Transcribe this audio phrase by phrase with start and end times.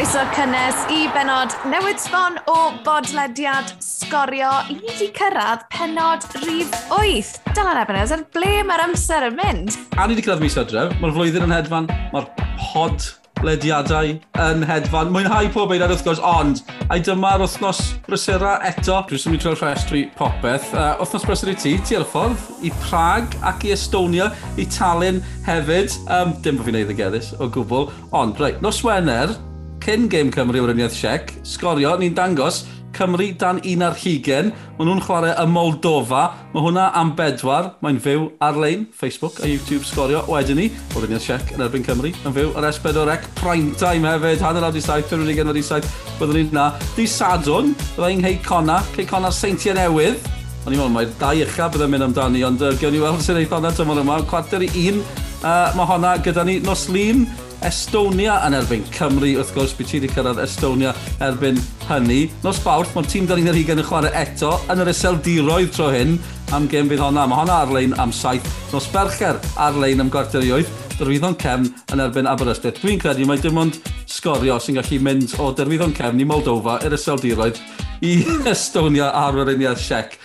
[0.00, 2.54] Croeso cynnes i benod newyddsfon o
[2.86, 4.48] bodlediad sgorio.
[4.72, 7.34] I ni wedi cyrraedd penod rhif 8.
[7.50, 9.76] Dylan Ebenes, ar ble mae'r amser yn mynd?
[10.00, 10.94] A ni wedi cyrraedd mis adref.
[11.02, 11.88] Mae'r flwyddyn yn hedfan.
[12.14, 12.30] Mae'r
[12.62, 13.10] pod
[13.44, 14.14] lediadau
[14.46, 15.12] yn hedfan.
[15.12, 19.02] Mwynhau pob eidad wrth gwrs, ond a dyma'r wythnos brysura eto.
[19.12, 20.72] Dwi'n symud trwy'r rhestri popeth.
[20.72, 24.64] Uh, wythnos brysera i ti, ti ar y ffordd i Prag ac i Estonia, i
[24.78, 26.00] Tallinn hefyd.
[26.08, 27.90] Um, dim bod fi'n neud y geddus o gwbl.
[28.16, 29.36] Ond, reit, nos Wener,
[29.84, 34.50] cyn gêm Cymru o'r uniaeth siec, sgorio, ni'n dangos Cymru dan un ar hugen.
[34.76, 36.22] Maen nhw'n chwarae y Moldova.
[36.52, 37.74] Mae hwnna am bedwar.
[37.84, 40.24] Mae'n fyw ar-lein, Facebook a YouTube sgorio.
[40.28, 40.66] Wedyn ni,
[40.96, 44.42] o'r uniaeth siec yn erbyn Cymru, yn fyw ar S4C prime time hefyd.
[44.44, 45.88] Hanner awd i saith, pen rwy'n genfod i saith.
[46.18, 46.66] Byddwn ni'n na.
[46.96, 50.18] Di Sadwn, bydda i'n hei cona, cei cona seintiau newydd.
[50.64, 53.38] Ond i'n meddwl, mae'r dau ucha byddai'n mynd amdani, ond uh, gewn ni weld sy'n
[53.40, 54.18] ei ddonat tymor yma.
[54.28, 55.00] Cwarter i un,
[55.40, 57.24] uh, mae honna gyda ni nos lun.
[57.66, 61.58] Estonia yn erbyn Cymru, wrth gwrs, byd ti wedi cyrraedd Estonia erbyn
[61.90, 62.22] hynny.
[62.44, 66.14] Nos Bawrth, mae'r tîm 2020 yn chwarae eto yn yr iseldiroedd tro hyn
[66.56, 67.26] am gêm fydd honna.
[67.28, 68.48] Mae honna ar-lein am saith.
[68.72, 70.72] Nos Bercher ar-lein am gwarter i oeth.
[70.96, 72.80] Derwyddon Cefn yn erbyn Aberystwyth.
[72.80, 73.76] Dwi'n credu mae dim ond
[74.08, 77.60] sgorio sy'n gallu mynd o Derwyddon Cefn i Moldova i'r iseldiroedd
[78.04, 78.16] i
[78.54, 80.16] Estonia ar yr Uniad Siec.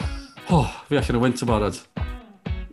[0.52, 1.83] Oh, fi allan o wynt y barod.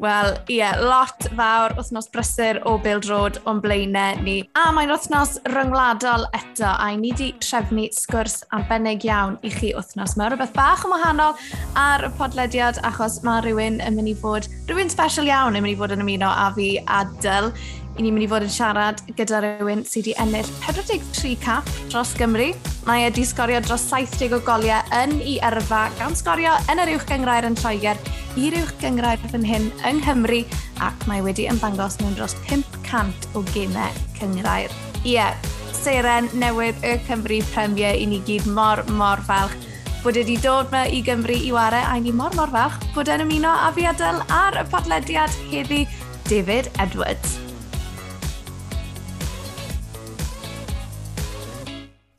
[0.03, 4.41] Wel, ie, yeah, lot fawr wythnos brysur o Bild Road o'n blaenau ni.
[4.59, 9.71] A mae'n wythnos ryngwladol eto, a i ni wedi trefnu sgwrs arbennig iawn i chi
[9.77, 10.17] wythnos.
[10.19, 11.39] Mae rhywbeth bach yn wahanol
[11.79, 15.77] ar y podlediad, achos mae rhywun yn mynd i fod, rhywun special iawn yn mynd
[15.77, 17.53] i fod yn ymuno a fi a Dyl
[17.97, 22.15] i ni'n mynd i fod yn siarad gyda rhywun sydd wedi ennill 43 cap dros
[22.19, 22.51] Gymru.
[22.89, 26.95] Mae e wedi sgorio dros 70 o goliau yn ei yrfa gan sgorio yn yr
[26.97, 28.01] uwch gyngrair yn Lloegr
[28.41, 30.41] i'r uwch gyngrair fan hyn yng Nghymru
[30.83, 34.73] ac mae wedi ymddangos mewn dros 500 o gemau cyngrair.
[35.03, 35.37] Ie, yeah,
[35.77, 39.55] seren newydd y Cymru Premier i ni gyd mor, mor falch
[40.03, 43.27] bod wedi dod me i Gymru i ware a ni mor mor falch bod yn
[43.27, 45.87] ymuno a fi adael ar y podlediad heddi
[46.31, 47.42] David Edwards.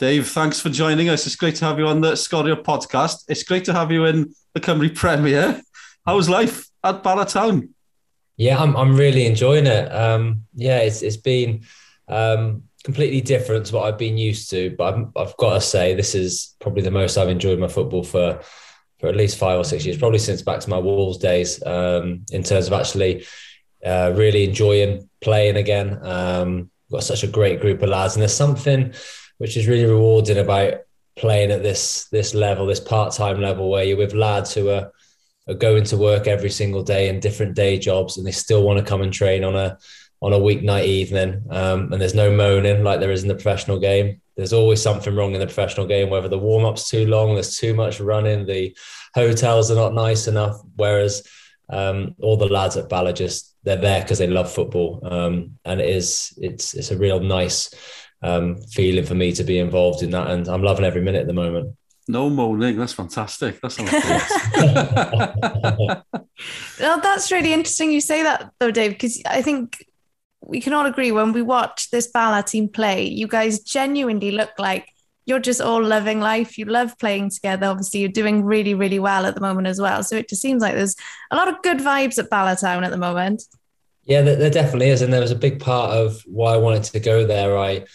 [0.03, 1.25] Dave, thanks for joining us.
[1.25, 3.23] It's great to have you on the Sgorio podcast.
[3.29, 5.61] It's great to have you in the Cymru Premier.
[6.05, 7.69] How's life at Bala Town?
[8.35, 9.89] Yeah, I'm, I'm really enjoying it.
[9.95, 11.63] Um, yeah, it's, it's been
[12.09, 15.93] um, completely different to what I've been used to, but I've, I've got to say
[15.93, 18.41] this is probably the most I've enjoyed my football for
[18.99, 22.25] for at least five or six years, probably since back to my Wolves days, um,
[22.31, 23.25] in terms of actually
[23.85, 25.97] uh, really enjoying playing again.
[26.05, 28.93] Um, got such a great group of lads, and there's something
[29.37, 30.73] which is really rewarding about
[31.15, 34.91] playing at this this level, this part time level, where you're with lads who are,
[35.47, 38.79] are going to work every single day in different day jobs, and they still want
[38.79, 39.77] to come and train on a
[40.21, 41.43] on a weeknight evening.
[41.49, 44.21] Um, and there's no moaning like there is in the professional game.
[44.37, 47.57] There's always something wrong in the professional game, whether the warm up's too long, there's
[47.57, 48.75] too much running, the
[49.13, 50.59] hotels are not nice enough.
[50.75, 51.27] Whereas
[51.69, 55.79] um, all the lads at Bala just they're there because they love football, um, and
[55.79, 57.73] it is it's it's a real nice
[58.23, 60.29] um, feeling for me to be involved in that.
[60.29, 61.75] And I'm loving every minute at the moment.
[62.07, 62.77] No moaning.
[62.77, 63.61] That's fantastic.
[63.61, 63.79] That's
[66.79, 69.85] well, that's really interesting you say that though, Dave, because I think
[70.41, 74.51] we can all agree when we watch this Bala team play, you guys genuinely look
[74.59, 74.89] like
[75.25, 76.57] you're just all loving life.
[76.57, 77.67] You love playing together.
[77.67, 80.03] Obviously, you're doing really, really well at the moment as well.
[80.03, 80.95] So it just seems like there's
[81.31, 83.43] a lot of good vibes at Bala Town at the moment.
[84.05, 86.99] Yeah, there, definitely is, and there was a big part of why I wanted to
[86.99, 87.57] go there.
[87.57, 87.85] I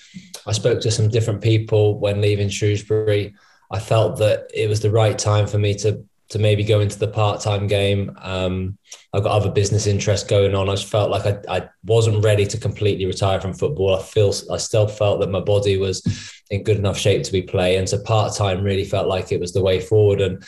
[0.47, 3.35] I spoke to some different people when leaving Shrewsbury.
[3.71, 6.99] I felt that it was the right time for me to to maybe go into
[6.99, 8.17] the part time game.
[8.21, 8.79] Um,
[9.13, 10.69] I've got other business interests going on.
[10.69, 13.97] I just felt like I, I wasn't ready to completely retire from football.
[13.97, 16.03] I feel I still felt that my body was
[16.51, 17.87] in good enough shape to be playing.
[17.87, 20.21] So part time really felt like it was the way forward.
[20.21, 20.43] And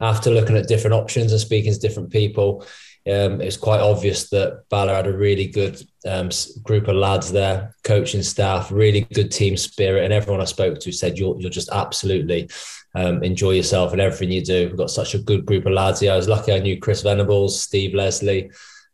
[0.00, 2.64] after looking at different options and speaking to different people,
[3.08, 6.30] um, it was quite obvious that Bala had a really good um,
[6.62, 10.92] group of lads there, coaching staff, really good team spirit, and everyone I spoke to
[10.92, 12.50] said you'll you'll just absolutely
[12.94, 14.68] um, enjoy yourself and everything you do.
[14.68, 16.12] We've got such a good group of lads here.
[16.12, 18.50] I was lucky I knew Chris Venables, Steve Leslie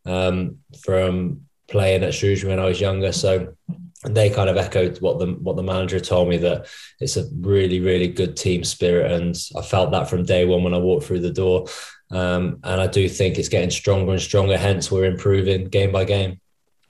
[0.06, 3.54] um, from playing at Shrewsbury when I was younger, so
[4.04, 6.66] they kind of echoed what the what the manager told me that
[7.00, 10.74] it's a really really good team spirit, and I felt that from day one when
[10.74, 11.66] I walked through the door.
[12.14, 14.56] Um, and I do think it's getting stronger and stronger.
[14.56, 16.40] Hence, we're improving game by game.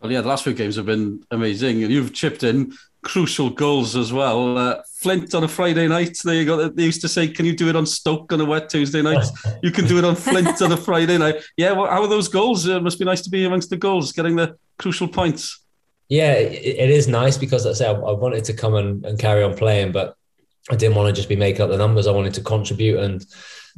[0.00, 1.78] Well, yeah, the last few games have been amazing.
[1.78, 4.58] You've chipped in crucial goals as well.
[4.58, 6.18] Uh, Flint on a Friday night.
[6.22, 6.68] There you go.
[6.68, 9.24] They used to say, "Can you do it on Stoke on a wet Tuesday night?
[9.62, 12.28] you can do it on Flint on a Friday night." Yeah, well, how are those
[12.28, 12.66] goals?
[12.66, 15.64] It must be nice to be amongst the goals, getting the crucial points.
[16.10, 19.18] Yeah, it, it is nice because I say I, I wanted to come and, and
[19.18, 20.16] carry on playing, but
[20.70, 22.06] I didn't want to just be making up the numbers.
[22.06, 23.24] I wanted to contribute, and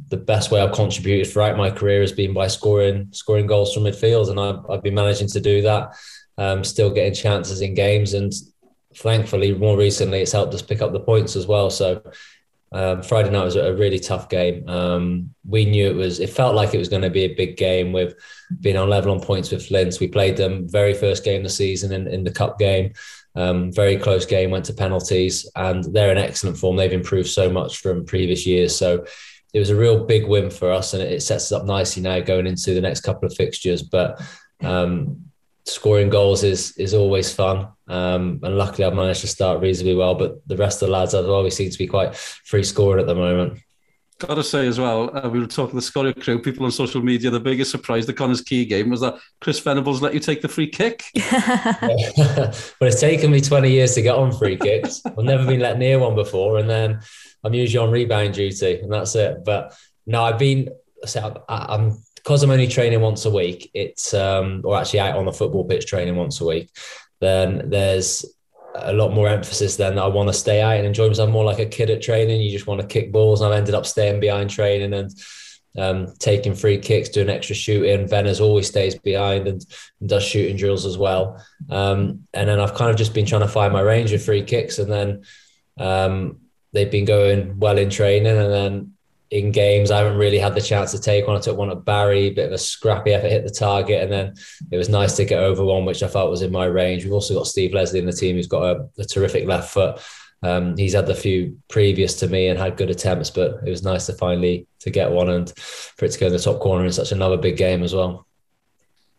[0.09, 3.83] the best way I've contributed throughout my career has been by scoring scoring goals from
[3.83, 5.95] midfield, and I've, I've been managing to do that.
[6.37, 8.31] Um, still getting chances in games, and
[8.95, 11.69] thankfully, more recently, it's helped us pick up the points as well.
[11.69, 12.01] So
[12.71, 14.67] um, Friday night was a really tough game.
[14.67, 16.19] Um, we knew it was.
[16.19, 18.15] It felt like it was going to be a big game with
[18.61, 19.97] being on level on points with Flint.
[19.99, 22.93] We played them very first game of the season in, in the cup game.
[23.35, 26.75] Um, very close game, went to penalties, and they're in excellent form.
[26.75, 28.75] They've improved so much from previous years.
[28.75, 29.05] So
[29.53, 32.19] it was a real big win for us, and it sets us up nicely now
[32.19, 33.81] going into the next couple of fixtures.
[33.81, 34.21] But
[34.61, 35.27] um,
[35.65, 37.69] scoring goals is is always fun.
[37.87, 40.15] Um, and luckily, I've managed to start reasonably well.
[40.15, 43.01] But the rest of the lads as well, we seem to be quite free scoring
[43.01, 43.59] at the moment.
[44.19, 46.71] Got to say as well, uh, we were talking to the Sgorio crew, people on
[46.71, 50.19] social media, the biggest surprise the Connah's Quay game was that Chris Venables let you
[50.19, 51.03] take the free kick.
[51.15, 55.03] well, it's taken me 20 years to get on free kicks.
[55.05, 56.57] I've never been let near one before.
[56.57, 56.99] And then
[57.43, 59.45] I'm usually on rebound duty, and that's it.
[59.45, 59.77] But
[60.07, 60.69] no, I've been,
[61.05, 65.25] so I'm because I'm only training once a week, it's um, or actually out on
[65.25, 66.69] the football pitch training once a week,
[67.21, 68.25] then there's
[68.81, 71.59] a lot more emphasis then I want to stay out and enjoy myself more like
[71.59, 72.41] a kid at training.
[72.41, 73.41] You just want to kick balls.
[73.41, 75.11] And I've ended up staying behind training and
[75.77, 78.07] um, taking free kicks, doing extra shooting.
[78.07, 79.65] Venner's always stays behind and,
[79.99, 81.43] and does shooting drills as well.
[81.69, 84.43] Um, and then I've kind of just been trying to find my range of free
[84.43, 84.79] kicks.
[84.79, 85.23] And then
[85.77, 86.39] um,
[86.73, 88.37] they've been going well in training.
[88.37, 88.96] And then
[89.31, 89.91] in games.
[89.91, 91.35] I haven't really had the chance to take one.
[91.35, 94.11] I took one at Barry, a bit of a scrappy effort, hit the target, and
[94.11, 94.35] then
[94.71, 97.03] it was nice to get over one, which I felt was in my range.
[97.03, 99.99] We've also got Steve Leslie in the team, who's got a, a terrific left foot.
[100.43, 103.83] Um, he's had the few previous to me and had good attempts, but it was
[103.83, 106.85] nice to finally to get one and for it to go in the top corner
[106.85, 108.27] in such another big game as well.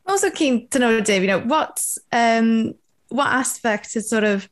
[0.07, 2.75] Also keen to know, Dave, you know, what um,
[3.09, 4.49] what aspect has sort of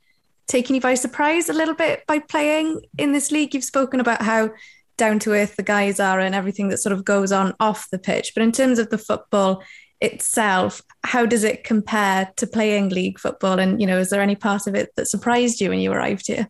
[0.47, 3.55] taken you by surprise a little bit by playing in this league?
[3.55, 4.51] You've spoken about how
[4.97, 7.99] down to earth the guys are and everything that sort of goes on off the
[7.99, 8.33] pitch.
[8.35, 9.63] But in terms of the football
[10.01, 13.59] itself, how does it compare to playing league football?
[13.59, 16.27] And you know, is there any part of it that surprised you when you arrived
[16.27, 16.49] here?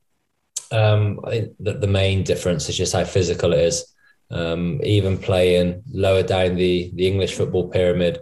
[0.72, 3.92] Um, I think the main difference is just how physical it is.
[4.28, 8.20] Um, even playing lower down the the English football pyramid,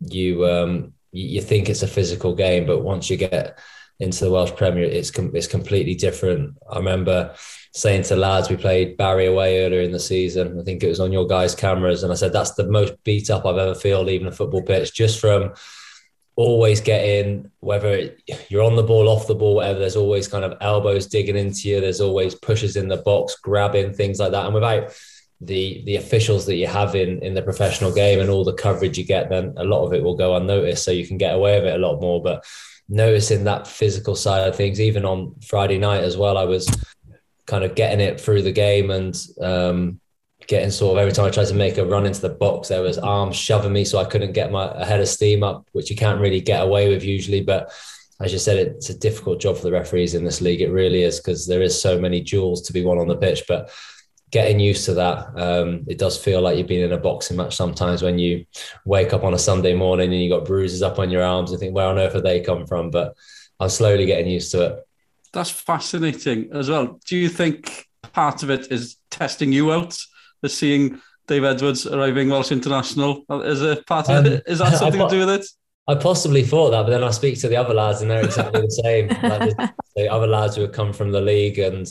[0.00, 3.58] you um, you think it's a physical game, but once you get
[3.98, 6.54] into the Welsh Premier, it's com- it's completely different.
[6.70, 7.34] I remember
[7.78, 10.58] saying to lads, we played Barry away earlier in the season.
[10.58, 13.30] I think it was on your guys' cameras, and I said that's the most beat
[13.30, 15.52] up I've ever felt leaving a football pitch, just from
[16.34, 18.16] always getting whether
[18.48, 19.78] you're on the ball, off the ball, whatever.
[19.78, 21.80] There's always kind of elbows digging into you.
[21.80, 24.92] There's always pushes in the box, grabbing things like that, and without
[25.40, 28.98] the the officials that you have in in the professional game and all the coverage
[28.98, 30.84] you get, then a lot of it will go unnoticed.
[30.84, 32.44] So you can get away with it a lot more, but
[32.88, 36.66] noticing that physical side of things, even on Friday night as well, I was
[37.48, 40.00] kind of getting it through the game and um,
[40.46, 42.82] getting sort of every time I tried to make a run into the box, there
[42.82, 45.96] was arms shoving me so I couldn't get my head of steam up, which you
[45.96, 47.40] can't really get away with usually.
[47.40, 47.72] But
[48.20, 50.60] as you said, it's a difficult job for the referees in this league.
[50.60, 53.44] It really is because there is so many duels to be won on the pitch.
[53.48, 53.70] But
[54.30, 57.56] getting used to that, um, it does feel like you've been in a boxing match
[57.56, 58.44] sometimes when you
[58.84, 61.58] wake up on a Sunday morning and you got bruises up on your arms and
[61.58, 62.90] think, where on earth have they come from?
[62.90, 63.16] But
[63.58, 64.87] I'm slowly getting used to it
[65.38, 66.98] that's fascinating as well.
[67.06, 69.96] Do you think part of it is testing you out,
[70.42, 73.24] as seeing Dave Edwards arriving Welsh International?
[73.30, 74.42] Is it part of um, it?
[74.46, 75.46] Is that something to do with it?
[75.86, 78.60] I possibly thought that, but then I speak to the other lads and they're exactly
[78.60, 79.08] the same.
[79.22, 81.90] Like the, the, other lads who have come from the league and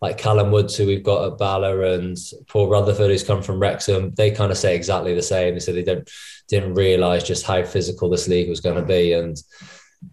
[0.00, 2.16] like Callum Woods, who we've got at Bala, and
[2.48, 5.54] Paul Rutherford, who's come from Wrexham, they kind of say exactly the same.
[5.54, 6.10] They said they don't
[6.48, 9.36] didn't realise just how physical this league was going to be, and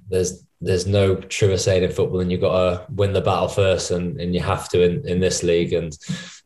[0.09, 3.91] there's there's no truer saying in football than you've got to win the battle first,
[3.91, 5.73] and, and you have to in, in this league.
[5.73, 5.97] And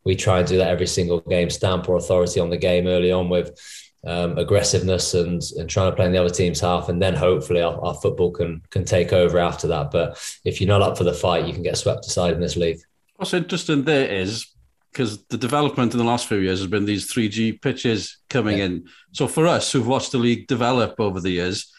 [0.03, 3.11] we try and do that every single game, stamp our authority on the game early
[3.11, 3.57] on with
[4.05, 6.89] um, aggressiveness and, and trying to play in the other team's half.
[6.89, 9.91] And then hopefully our, our football can, can take over after that.
[9.91, 12.55] But if you're not up for the fight, you can get swept aside in this
[12.55, 12.79] league.
[13.17, 14.47] What's interesting there is
[14.91, 18.65] because the development in the last few years has been these 3G pitches coming yeah.
[18.65, 18.87] in.
[19.11, 21.71] So for us who've watched the league develop over the years,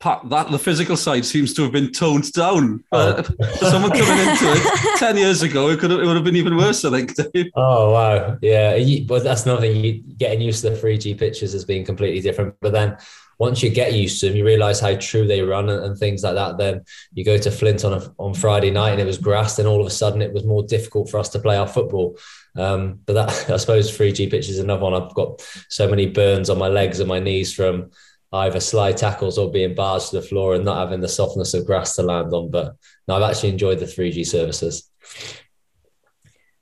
[0.00, 2.82] that the physical side seems to have been toned down.
[2.90, 3.22] Oh.
[3.22, 6.36] for someone coming into it ten years ago, it could have, it would have been
[6.36, 6.84] even worse.
[6.84, 7.14] I think.
[7.14, 7.50] Dave.
[7.54, 8.78] Oh wow, yeah.
[9.06, 9.76] But that's nothing.
[9.76, 12.54] You getting used to the three G pitches has been completely different.
[12.60, 12.96] But then
[13.40, 16.22] once you get used to them, you realize how true they run and, and, things
[16.22, 16.58] like that.
[16.58, 19.56] Then you go to Flint on a, on Friday night and it was grass.
[19.56, 22.18] Then all of a sudden it was more difficult for us to play our football.
[22.54, 24.92] Um, but that I suppose 3G pitch is another one.
[24.92, 25.40] I've got
[25.70, 27.90] so many burns on my legs and my knees from
[28.32, 31.66] either slide tackles or being barged to the floor and not having the softness of
[31.66, 32.50] grass to land on.
[32.50, 32.76] But
[33.08, 34.88] no, I've actually enjoyed the 3G services.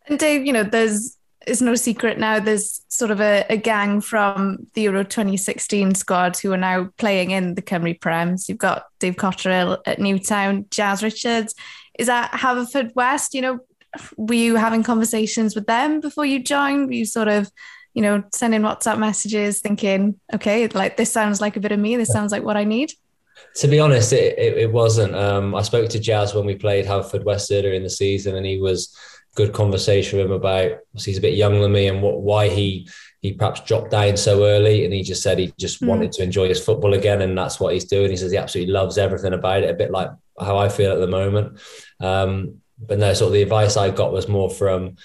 [0.07, 4.03] And Dave, you know, there's it's no secret now there's sort of a, a, gang
[4.03, 8.49] from the Euro 2016 squad who are now playing in the Cymru Prems.
[8.49, 11.55] You've got Dave Cotterill at Newtown, Jazz Richards.
[11.99, 13.33] Is that Haverfordwest?
[13.33, 13.59] You know,
[14.17, 16.87] were you having conversations with them before you joined?
[16.87, 17.51] Were you sort of,
[17.99, 21.97] you know, sending WhatsApp messages thinking, okay, like this sounds like a bit of me.
[21.97, 22.93] This sounds like what I need?
[23.57, 25.15] To be honest, it, it, it wasn't.
[25.15, 28.59] Um, I spoke to Jazz when we played Haverfordwest earlier in the season and he
[28.59, 28.97] was–
[29.39, 32.89] good conversation with him about he's a bit younger than me and what why he
[33.21, 35.87] he perhaps dropped down so early and he just said he just mm.
[35.87, 38.73] wanted to enjoy his football again and that's what he's doing he says he absolutely
[38.73, 41.57] loves everything about it a bit like how i feel at the moment
[42.01, 44.97] um, but no sort of the advice i got was more from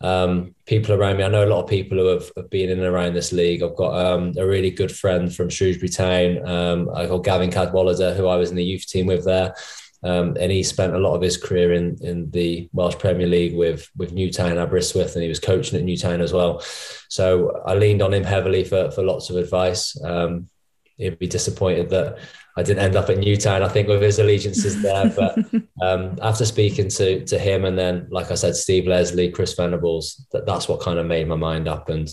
[0.00, 2.78] um, people around me i know a lot of people who have, have been in
[2.78, 6.88] and around this league i've got um, a really good friend from shrewsbury town um,
[6.94, 9.54] i call gavin cadwallader who i was in the youth team with there
[10.02, 13.56] um, and he spent a lot of his career in in the Welsh Premier League
[13.56, 16.60] with with Newtown Aberystwyth, and he was coaching at Newtown as well.
[17.08, 20.00] So I leaned on him heavily for for lots of advice.
[20.04, 20.48] Um,
[20.96, 22.18] he'd be disappointed that
[22.58, 23.62] I didn't end up at Newtown.
[23.62, 25.38] I think with his allegiances there, but
[25.80, 30.26] um, after speaking to to him, and then like I said, Steve Leslie, Chris Venables,
[30.32, 32.12] that that's what kind of made my mind up, and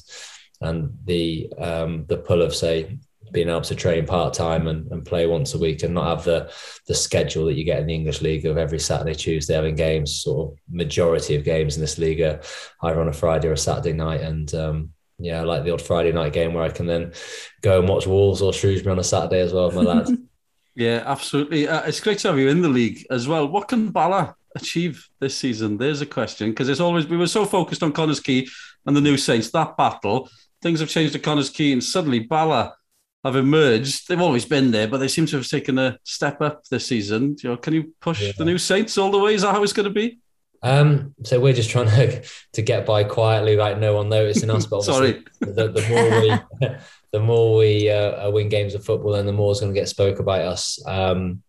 [0.62, 3.00] and the um, the pull of say
[3.32, 6.24] being able to train part time and, and play once a week and not have
[6.24, 6.54] the
[6.88, 10.22] the schedule that you get in the English league of every Saturday, Tuesday having games.
[10.22, 12.40] Sort of majority of games in this league are
[12.84, 15.82] either on a Friday or a Saturday night, and um, yeah, I like the odd
[15.82, 17.14] Friday night game where I can then
[17.62, 20.08] go and watch Wolves or Shrewsbury on a Saturday as well, my lad.
[20.76, 21.68] yeah, absolutely.
[21.68, 23.48] Uh, it's great to have you in the league as well.
[23.48, 25.78] What can Bala achieve this season?
[25.78, 28.48] There's a question because it's always we were so focused on Connah's Quay
[28.86, 30.30] and the new Saints that battle.
[30.62, 32.76] Things have changed to Connah's Quay, and suddenly Bala
[33.24, 34.08] have emerged.
[34.08, 37.38] They've always been there, but they seem to have taken a step up this season.
[37.42, 38.32] You know, can you push yeah.
[38.38, 39.34] the new Saints all the way?
[39.34, 40.20] Is that how it's going to be?
[40.66, 44.66] Um, so we're just trying to to get by quietly, like no one noticing us.
[44.66, 46.70] But sorry, the, the, more we
[47.12, 49.88] the more we uh, win games of football, and the more it's going to get
[49.88, 50.84] spoke about us.
[50.88, 51.44] Um,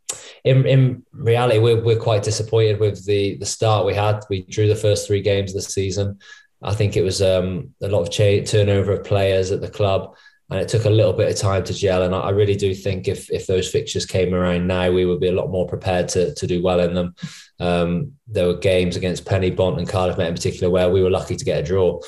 [0.45, 4.21] in in reality, we're we're quite disappointed with the the start we had.
[4.29, 6.19] We drew the first three games of the season.
[6.63, 10.15] I think it was um, a lot of ch- turnover of players at the club
[10.51, 12.03] and it took a little bit of time to gel.
[12.03, 15.29] And I, really do think if if those fixtures came around now, we would be
[15.29, 17.15] a lot more prepared to to do well in them.
[17.59, 21.37] Um, there were games against Penybont and Cardiff Met in particular where we were lucky
[21.37, 22.01] to get a draw,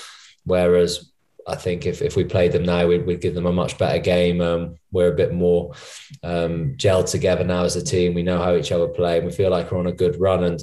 [0.45, 1.11] whereas
[1.49, 3.99] I think if, if we played them now, we'd, we'd give them a much better
[3.99, 4.43] game.
[4.43, 5.73] Um, we're a bit more
[6.23, 8.13] um, gelled together now as a team.
[8.13, 10.45] We know how each other play, and we feel like we're on a good run.
[10.45, 10.63] And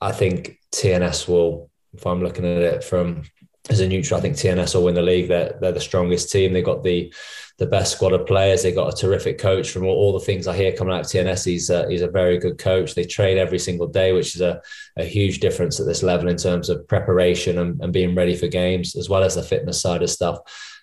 [0.00, 3.24] I think TNS will, if I'm looking at it from
[3.70, 5.28] as a neutral, I think TNS will win the league.
[5.28, 6.52] They're, they're the strongest team.
[6.52, 7.12] They've got the
[7.60, 8.62] the best squad of players.
[8.62, 9.70] They've got a terrific coach.
[9.70, 12.08] From all, all the things I hear coming out of TNS, he's a, he's a
[12.08, 12.94] very good coach.
[12.94, 14.62] They train every single day, which is a,
[14.96, 18.48] a huge difference at this level in terms of preparation and, and being ready for
[18.48, 20.38] games, as well as the fitness side of stuff.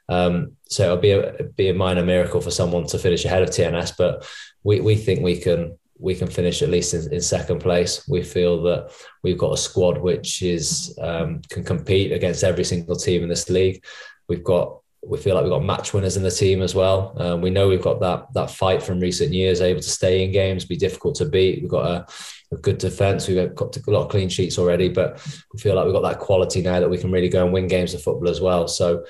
[0.07, 3.49] Um, so it'll be a be a minor miracle for someone to finish ahead of
[3.49, 4.29] TNS, but
[4.63, 8.07] we we think we can we can finish at least in, in, second place.
[8.07, 8.91] We feel that
[9.23, 13.49] we've got a squad which is um, can compete against every single team in this
[13.49, 13.83] league.
[14.27, 17.13] We've got we feel like we've got match winners in the team as well.
[17.17, 20.31] Um, we know we've got that that fight from recent years, able to stay in
[20.31, 21.61] games, be difficult to beat.
[21.61, 22.05] We've got a,
[22.55, 23.27] a good defense.
[23.27, 26.19] We've got a lot of clean sheets already, but we feel like we've got that
[26.19, 28.67] quality now that we can really go and win games of football as well.
[28.67, 29.05] So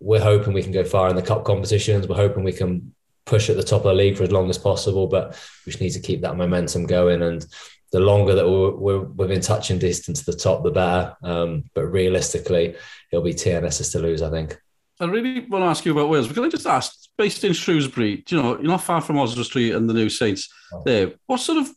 [0.00, 2.08] we're hoping we can go far in the cup competitions.
[2.08, 2.93] We're hoping we can
[3.26, 5.80] push at the top of the league for as long as possible, but we just
[5.80, 7.22] need to keep that momentum going.
[7.22, 7.46] And
[7.92, 11.16] the longer that we're, we're within touching distance to the top, the better.
[11.22, 12.76] Um, but realistically,
[13.10, 14.58] it'll be TNS's to lose, I think.
[15.00, 18.18] I really want to ask you about Wales, can I just ask, based in Shrewsbury,
[18.18, 20.82] do you know, you're not far from Oswestry and the New Saints oh.
[20.84, 21.12] there.
[21.26, 21.70] What sort of,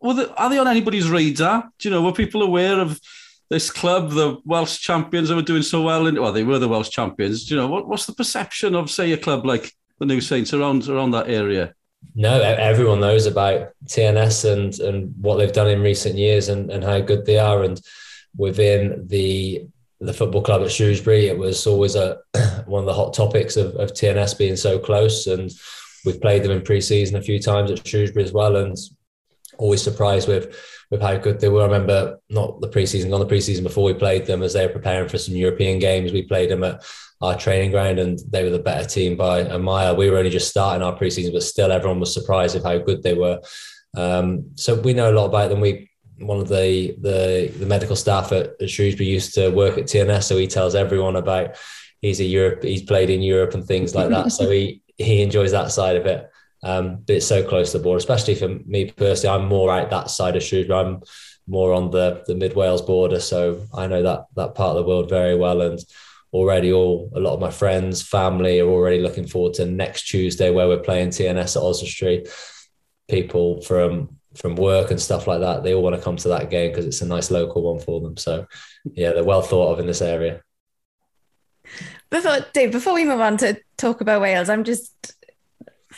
[0.00, 1.70] were they, are they on anybody's radar?
[1.78, 3.00] Do you know, were people aware of
[3.50, 6.06] this club, the Welsh champions that were doing so well?
[6.06, 7.46] In, well, they were the Welsh champions.
[7.46, 10.52] Do you know, what, what's the perception of, say, a club like the new Saints
[10.54, 11.74] around around that area?
[12.14, 16.84] No, everyone knows about TNS and and what they've done in recent years and, and
[16.84, 17.62] how good they are.
[17.62, 17.80] And
[18.36, 19.66] within the
[20.00, 22.18] the football club at Shrewsbury, it was always a
[22.66, 25.26] one of the hot topics of, of TNS being so close.
[25.26, 25.50] And
[26.04, 28.76] we've played them in pre-season a few times at Shrewsbury as well, and
[29.58, 30.56] always surprised with
[30.90, 31.62] with how good they were.
[31.62, 34.72] I remember not the preseason, on the preseason before we played them as they were
[34.72, 36.12] preparing for some European games.
[36.12, 36.82] We played them at
[37.20, 39.96] our training ground and they were the better team by a mile.
[39.96, 43.02] We were only just starting our preseason, but still everyone was surprised of how good
[43.02, 43.40] they were.
[43.96, 45.60] Um, so we know a lot about them.
[45.60, 45.90] We
[46.20, 50.24] one of the the, the medical staff at, at Shrewsbury used to work at TNS,
[50.24, 51.56] so he tells everyone about
[52.00, 54.32] he's a Europe, he's played in Europe and things like that.
[54.32, 56.30] so he he enjoys that side of it.
[56.62, 59.36] Um, but it's so close to the border, especially for me personally.
[59.36, 60.78] I'm more out that side of Shrewsbury.
[60.78, 61.02] I'm
[61.46, 64.88] more on the the mid Wales border, so I know that that part of the
[64.88, 65.62] world very well.
[65.62, 65.78] And
[66.32, 70.50] already, all a lot of my friends, family are already looking forward to next Tuesday
[70.50, 72.26] where we're playing TNS at Oswestry.
[73.08, 76.50] People from from work and stuff like that, they all want to come to that
[76.50, 78.16] game because it's a nice local one for them.
[78.16, 78.46] So,
[78.92, 80.42] yeah, they're well thought of in this area.
[82.10, 85.14] Before Dave, before we move on to talk about Wales, I'm just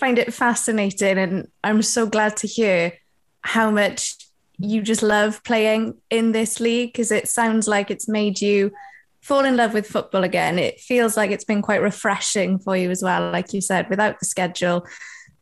[0.00, 2.94] find it fascinating, and I'm so glad to hear
[3.42, 4.16] how much
[4.58, 8.72] you just love playing in this league because it sounds like it's made you
[9.20, 10.58] fall in love with football again.
[10.58, 14.18] It feels like it's been quite refreshing for you as well, like you said, without
[14.18, 14.86] the schedule,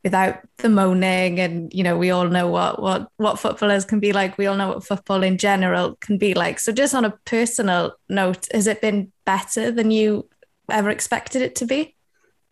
[0.03, 4.13] without the moaning, and you know we all know what what what footballers can be
[4.13, 4.39] like.
[4.39, 6.59] We all know what football in general can be like.
[6.59, 10.29] So, just on a personal note, has it been better than you
[10.69, 11.95] ever expected it to be?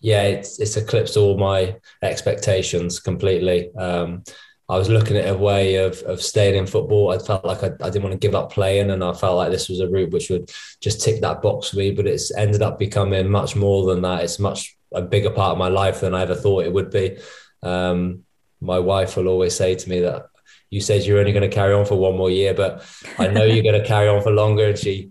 [0.01, 3.75] Yeah, it's it's eclipsed all my expectations completely.
[3.75, 4.25] Um,
[4.69, 7.13] I was looking at a way of, of staying in football.
[7.13, 9.53] I felt like I, I, didn't want to give up playing, and I felt like
[9.53, 10.51] this was a route which would
[10.81, 11.93] just tick that box for me.
[11.93, 14.25] But it's ended up becoming much more than that.
[14.25, 17.19] It's much a bigger part of my life than I ever thought it would be.
[17.63, 18.25] Um,
[18.61, 20.27] my wife will always say to me that
[20.71, 22.85] you said you're only going to carry on for one more year, but
[23.19, 24.69] I know you're going to carry on for longer.
[24.69, 25.11] And she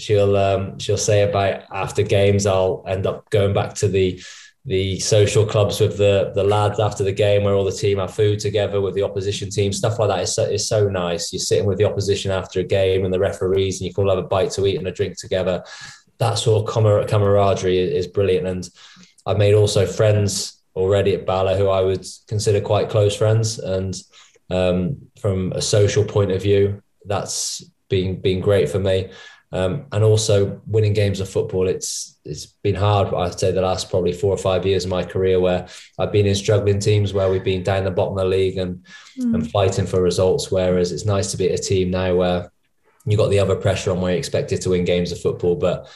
[0.00, 4.22] she'll um, she'll say about after games, I'll end up going back to the
[4.66, 8.14] the social clubs with the the lads after the game where all the team have
[8.14, 9.72] food together with the opposition team.
[9.72, 11.32] Stuff like that is so, is so nice.
[11.32, 14.14] You're sitting with the opposition after a game and the referees and you can all
[14.14, 15.64] have a bite to eat and a drink together.
[16.18, 18.46] That sort of camaraderie is brilliant.
[18.46, 18.68] And
[19.24, 23.58] I've made also friends already at Bala who I would consider quite close friends.
[23.58, 23.96] And
[24.50, 29.10] um, from a social point of view that's been been great for me
[29.52, 31.66] um, and also winning games of football.
[31.66, 33.12] It's it's been hard.
[33.12, 35.66] I'd say the last probably four or five years of my career where
[35.98, 38.84] I've been in struggling teams where we've been down the bottom of the league and
[39.18, 39.34] mm.
[39.34, 40.50] and fighting for results.
[40.50, 42.52] Whereas it's nice to be at a team now where
[43.06, 45.88] you got the other pressure on where you're expected to win games of football, but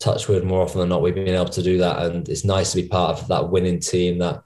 [0.00, 2.82] touchwood more often than not we've been able to do that and it's nice to
[2.82, 4.42] be part of that winning team that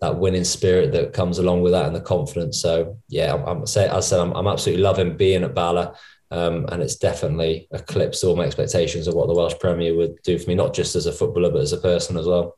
[0.00, 3.66] that winning spirit that comes along with that and the confidence so yeah i'm, I'm
[3.66, 5.96] say, I said I'm, I'm absolutely loving being at Bala
[6.32, 10.38] um, and it's definitely eclipsed all my expectations of what the Welsh Premier would do
[10.38, 12.56] for me, not just as a footballer, but as a person as well.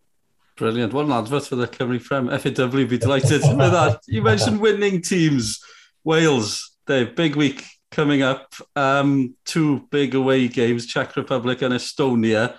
[0.56, 0.92] Brilliant.
[0.92, 2.28] What an advert for the Cymru Prem.
[2.28, 4.00] FAW be delighted with that.
[4.06, 5.60] You mentioned winning teams.
[6.04, 8.54] Wales, Dave, big week coming up.
[8.76, 12.56] Um, two big away games, Czech Republic and Estonia.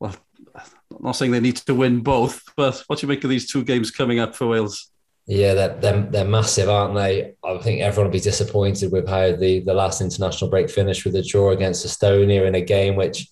[0.00, 0.16] Well,
[0.54, 3.50] I'm not saying they need to win both, but what do you make of these
[3.50, 4.90] two games coming up for Wales?
[5.28, 7.34] Yeah, they're, they're, they're massive, aren't they?
[7.44, 11.16] I think everyone will be disappointed with how the, the last international break finished with
[11.16, 13.28] a draw against Estonia in a game which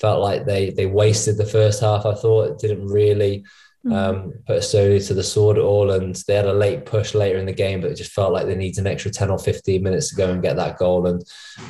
[0.00, 2.04] felt like they they wasted the first half.
[2.04, 3.44] I thought it didn't really
[3.86, 3.92] mm-hmm.
[3.92, 7.38] um, put Estonia to the sword at all, and they had a late push later
[7.38, 9.84] in the game, but it just felt like they needed an extra ten or fifteen
[9.84, 11.22] minutes to go and get that goal, and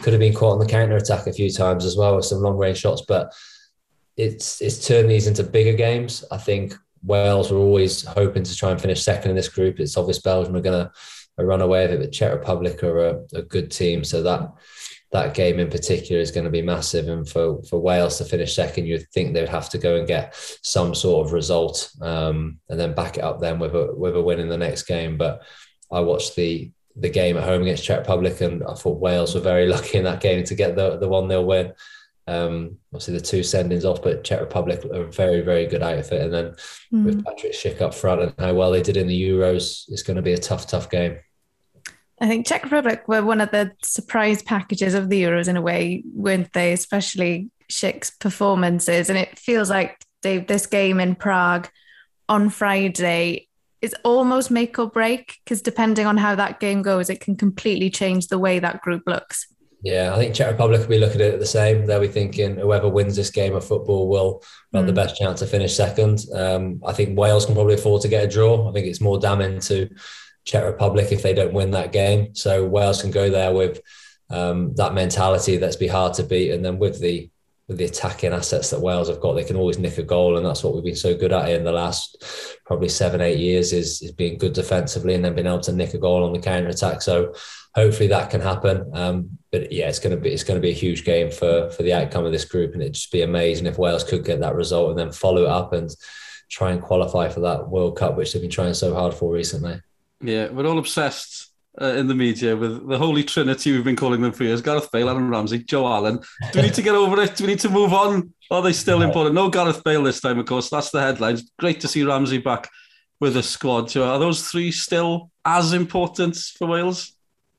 [0.03, 2.41] could have been caught on the counter attack a few times as well with some
[2.41, 3.31] long range shots, but.
[4.17, 6.25] It's it's turned these into bigger games.
[6.31, 9.81] I think Wales were always hoping to try and finish second in this group.
[9.81, 10.93] It's obvious Belgium are going to
[11.45, 14.05] run away with it, but Czech Republic are a, a, good team.
[14.05, 14.53] So that
[15.13, 17.09] that game in particular is going to be massive.
[17.09, 20.07] And for, for Wales to finish second, you'd think they would have to go and
[20.07, 24.15] get some sort of result um, and then back it up then with a with
[24.15, 25.17] a win in the next game.
[25.17, 25.43] But
[25.91, 29.41] I watched the the game at home against Czech Republic, and I thought Wales were
[29.41, 31.73] very lucky in that game to get the the one 0 win.
[32.31, 36.23] Um, obviously, the two sendings off, but Czech Republic are a very, very good outfit.
[36.23, 36.55] And then
[36.93, 37.05] mm.
[37.05, 40.17] with Patrick Schick up front and how well they did in the Euros, it's going
[40.17, 41.19] to be a tough, tough game.
[42.21, 45.63] I think Czech Republic were one of the surprise packages of the Euros in a
[45.63, 46.73] way, weren't they?
[46.73, 49.09] Especially Schick's performances.
[49.09, 51.69] And it feels like, Dave, this game in Prague
[52.29, 53.49] on Friday
[53.83, 57.91] is almost make or break because depending on how that game goes, it can completely
[57.91, 59.47] change the way that group looks.
[59.83, 61.87] Yeah, I think Czech Republic will be looking at it the same.
[61.87, 64.43] They'll be thinking whoever wins this game of football will
[64.75, 64.87] have mm.
[64.87, 66.27] the best chance to finish second.
[66.35, 68.69] Um, I think Wales can probably afford to get a draw.
[68.69, 69.89] I think it's more damning to
[70.45, 72.35] Czech Republic if they don't win that game.
[72.35, 73.81] So Wales can go there with
[74.29, 77.31] um, that mentality that's be hard to beat, and then with the
[77.71, 80.45] with the attacking assets that Wales have got, they can always nick a goal, and
[80.45, 82.21] that's what we've been so good at in the last
[82.67, 85.95] probably seven, eight years is, is being good defensively and then being able to nick
[85.95, 87.01] a goal on the counter attack.
[87.01, 87.33] So
[87.77, 88.91] hopefully that can happen.
[88.93, 91.85] Um, but yeah, it's going to be it's to be a huge game for for
[91.85, 94.57] the outcome of this group, and it'd just be amazing if Wales could get that
[94.57, 95.95] result and then follow it up and
[96.51, 99.81] try and qualify for that World Cup, which they've been trying so hard for recently.
[100.21, 101.50] Yeah, we're all obsessed
[101.81, 104.91] uh, in the media with the holy trinity we've been calling them for years, Gareth
[104.91, 106.19] Bale, Aaron Ramsey, Joe Allen.
[106.53, 107.37] Do we need to get over it?
[107.37, 108.33] Do we need to move on?
[108.51, 109.35] Are they still important?
[109.35, 110.71] No Gareth Bale this time, of course.
[110.71, 111.51] That's the headlines.
[111.59, 112.69] Great to see Ramsey back
[113.21, 113.91] with the squad.
[113.91, 117.13] So are those three still as important for Wales?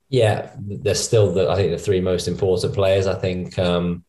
[0.10, 3.08] Yeah, they're still the I think the three most important players.
[3.08, 4.04] I think um,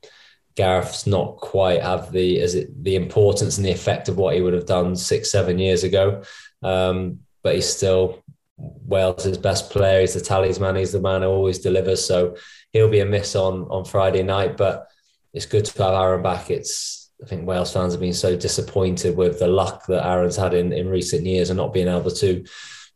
[0.57, 4.41] Gareth's not quite have the as it the importance and the effect of what he
[4.41, 6.23] would have done six seven years ago,
[6.63, 8.23] um, but he's still
[8.57, 10.01] Wales' best player.
[10.01, 10.77] He's the talisman.
[10.77, 12.05] He's the man who always delivers.
[12.05, 12.37] So
[12.73, 14.89] he'll be a miss on on Friday night, but
[15.33, 16.51] it's good to have Aaron back.
[16.51, 20.55] It's I think Wales fans have been so disappointed with the luck that Aaron's had
[20.55, 22.45] in, in recent years and not being able to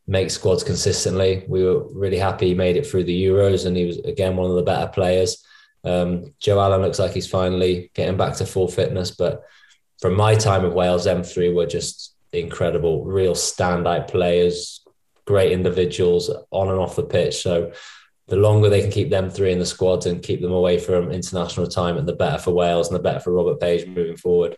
[0.07, 1.45] make squads consistently.
[1.49, 4.51] We were really happy he made it through the Euros and he was again one
[4.51, 5.45] of the better players.
[5.85, 9.45] Um, Joe Allen looks like he's finally getting back to full fitness, but
[10.01, 14.85] from my time of Wales, M3 were just incredible, real standout players,
[15.27, 17.43] great individuals on and off the pitch.
[17.43, 17.73] So
[18.29, 21.13] the longer they can keep them three in the squad and keep them away from
[21.13, 24.57] international time, and the better for Wales and the better for Robert Page moving forward.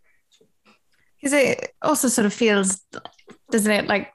[1.16, 2.80] Because it also sort of feels,
[3.50, 4.12] doesn't it, like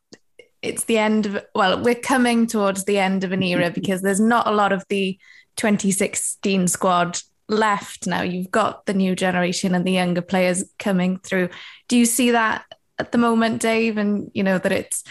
[0.62, 4.22] it's the end of, well, we're coming towards the end of an era because there's
[4.22, 5.20] not a lot of the
[5.58, 8.22] 2016 squad left now.
[8.22, 11.50] You've got the new generation and the younger players coming through.
[11.90, 12.66] Do you see that
[12.98, 13.98] at the moment, Dave?
[13.98, 15.04] And, you know, that it's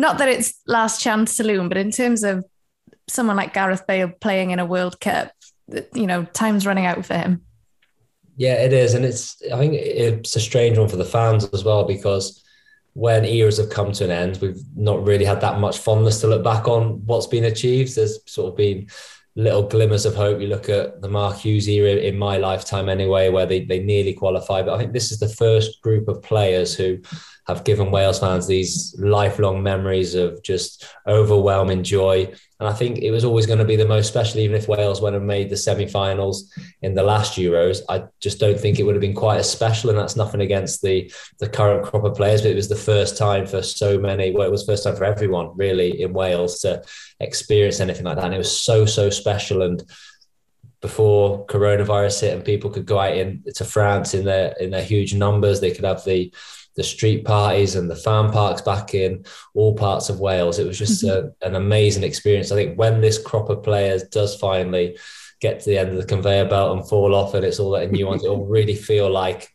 [0.00, 2.44] not that it's last chance saloon, but in terms of
[3.08, 5.32] someone like Gareth Bale playing in a World Cup,
[5.94, 7.42] you know, time's running out for him.
[8.36, 9.40] Yeah, it is, and it's.
[9.52, 12.42] I think it's a strange one for the fans as well because
[12.94, 16.26] when eras have come to an end, we've not really had that much fondness to
[16.26, 17.94] look back on what's been achieved.
[17.94, 18.88] There's sort of been
[19.36, 20.40] little glimmers of hope.
[20.40, 24.14] You look at the Mark Hughes era in my lifetime, anyway, where they, they nearly
[24.14, 24.62] qualify.
[24.62, 26.98] But I think this is the first group of players who
[27.46, 32.32] have given Wales fans these lifelong memories of just overwhelming joy.
[32.58, 35.00] And I think it was always going to be the most special, even if Wales
[35.00, 37.80] went and made the semi finals in the last Euros.
[37.88, 39.90] I just don't think it would have been quite as special.
[39.90, 43.16] And that's nothing against the, the current crop of players, but it was the first
[43.16, 46.82] time for so many, well, it was first time for everyone really in Wales to
[47.18, 48.26] experience anything like that.
[48.26, 49.62] And it was so, so special.
[49.62, 49.82] And
[50.80, 54.82] before coronavirus hit and people could go out in to France in their in their
[54.82, 56.32] huge numbers, they could have the
[56.76, 60.58] the street parties and the fan parks back in all parts of Wales.
[60.58, 61.28] It was just mm-hmm.
[61.42, 62.52] a, an amazing experience.
[62.52, 64.98] I think when this crop of players does finally
[65.40, 67.90] get to the end of the conveyor belt and fall off, and it's all that
[67.90, 69.48] new ones, it'll really feel like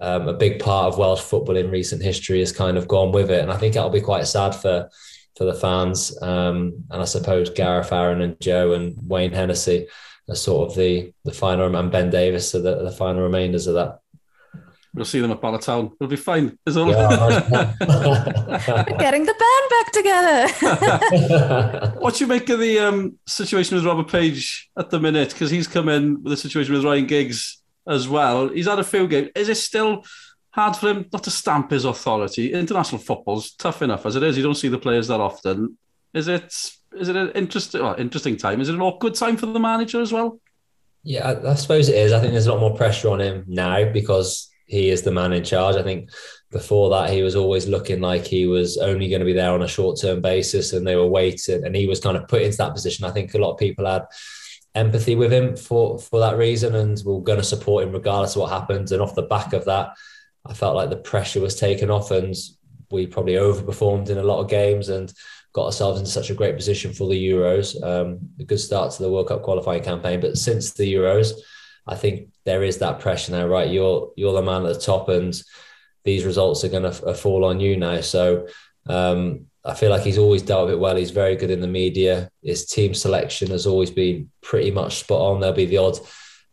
[0.00, 3.30] um, a big part of Welsh football in recent history has kind of gone with
[3.30, 3.42] it.
[3.42, 4.88] And I think that'll be quite sad for
[5.36, 6.20] for the fans.
[6.22, 9.86] Um, and I suppose Gareth, Aaron, and Joe and Wayne Hennessy
[10.28, 13.74] are sort of the the final and Ben Davies are the, the final remainders of
[13.74, 14.00] that.
[14.92, 15.92] We'll see them at Bala Town.
[16.00, 16.58] It'll be fine.
[16.66, 16.90] Is all.
[16.90, 17.74] Yeah,
[18.98, 20.48] getting the band back together.
[22.00, 25.28] what do you make of the um, situation with Robert Page at the minute?
[25.30, 28.48] Because he's come in with a situation with Ryan Giggs as well.
[28.48, 29.28] He's had a few games.
[29.36, 30.04] Is it still
[30.50, 32.52] hard for him not to stamp his authority?
[32.52, 34.36] International football's tough enough as it is.
[34.36, 35.78] You don't see the players that often.
[36.14, 36.52] Is it?
[36.96, 38.60] Is it an interesting, well, interesting time?
[38.60, 40.40] Is it an awkward time for the manager as well?
[41.04, 42.12] Yeah, I, I suppose it is.
[42.12, 45.32] I think there's a lot more pressure on him now because he is the man
[45.32, 45.76] in charge.
[45.76, 46.10] I think
[46.50, 49.62] before that he was always looking like he was only going to be there on
[49.62, 52.74] a short-term basis and they were waiting and he was kind of put into that
[52.74, 53.04] position.
[53.04, 54.06] I think a lot of people had
[54.76, 58.42] empathy with him for for that reason and were going to support him regardless of
[58.42, 58.92] what happens.
[58.92, 59.90] And off the back of that,
[60.46, 62.34] I felt like the pressure was taken off and
[62.92, 65.12] we probably overperformed in a lot of games and
[65.52, 67.80] got ourselves into such a great position for the Euros.
[67.82, 71.32] Um, a good start to the World Cup qualifying campaign, but since the Euros,
[71.86, 73.70] I think there is that pressure now, right?
[73.70, 75.32] You're you're the man at the top, and
[76.04, 78.00] these results are going to fall on you now.
[78.00, 78.48] So
[78.88, 80.96] um, I feel like he's always dealt with it well.
[80.96, 82.28] He's very good in the media.
[82.42, 85.40] His team selection has always been pretty much spot on.
[85.40, 85.98] There'll be the odd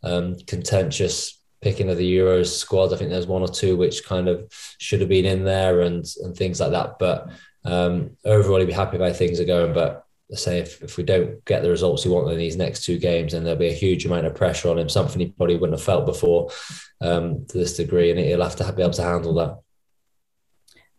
[0.04, 2.94] um, contentious picking of the Euros squad.
[2.94, 6.06] I think there's one or two which kind of should have been in there and
[6.24, 7.00] and things like that.
[7.00, 7.30] But
[7.66, 9.74] um, overall, he'd be happy about things are going.
[9.74, 13.00] But say if, if we don't get the results we want in these next two
[13.00, 15.80] games, then there'll be a huge amount of pressure on him, something he probably wouldn't
[15.80, 16.50] have felt before
[17.02, 19.60] um, to this degree, and he'll have to be able to handle that.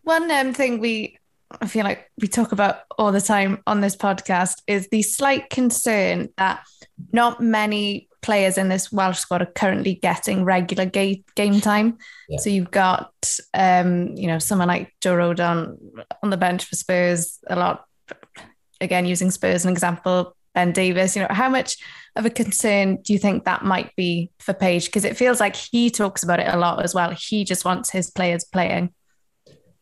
[0.01, 1.19] One um, thing we
[1.61, 5.49] I feel like we talk about all the time on this podcast is the slight
[5.49, 6.63] concern that
[7.11, 11.97] not many players in this Welsh squad are currently getting regular ga- game time.
[12.27, 12.37] Yeah.
[12.39, 13.11] So you've got,
[13.53, 15.77] um, you know, someone like Joe Rodon
[16.21, 17.85] on the bench for Spurs a lot
[18.81, 21.77] again, using Spurs as an example, Ben Davies, you know, how much
[22.15, 24.85] of a concern do you think that might be for Page?
[24.85, 27.11] Because it feels like he talks about it a lot as well.
[27.11, 28.93] He just wants his players playing.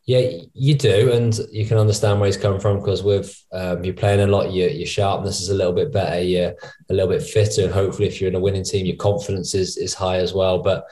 [0.04, 3.92] Yeah, you do, and you can understand where he's coming from because with um, you're
[3.92, 6.54] playing a lot, your your sharpness is a little bit better, you're
[6.88, 9.76] a little bit fitter, and hopefully, if you're in a winning team, your confidence is
[9.76, 10.62] is high as well.
[10.62, 10.86] But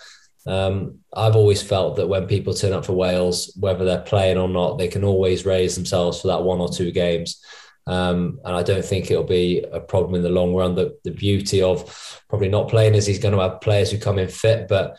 [0.47, 4.51] um, I've always felt that when people turn up for Wales, whether they're playing or
[4.51, 7.42] not, they can always raise themselves for that one or two games.
[7.87, 10.75] Um, and I don't think it'll be a problem in the long run.
[10.75, 14.18] The, the beauty of probably not playing is he's going to have players who come
[14.18, 14.99] in fit, but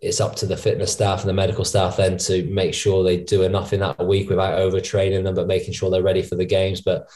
[0.00, 3.16] it's up to the fitness staff and the medical staff then to make sure they
[3.16, 6.44] do enough in that week without overtraining them, but making sure they're ready for the
[6.44, 6.80] games.
[6.80, 7.08] But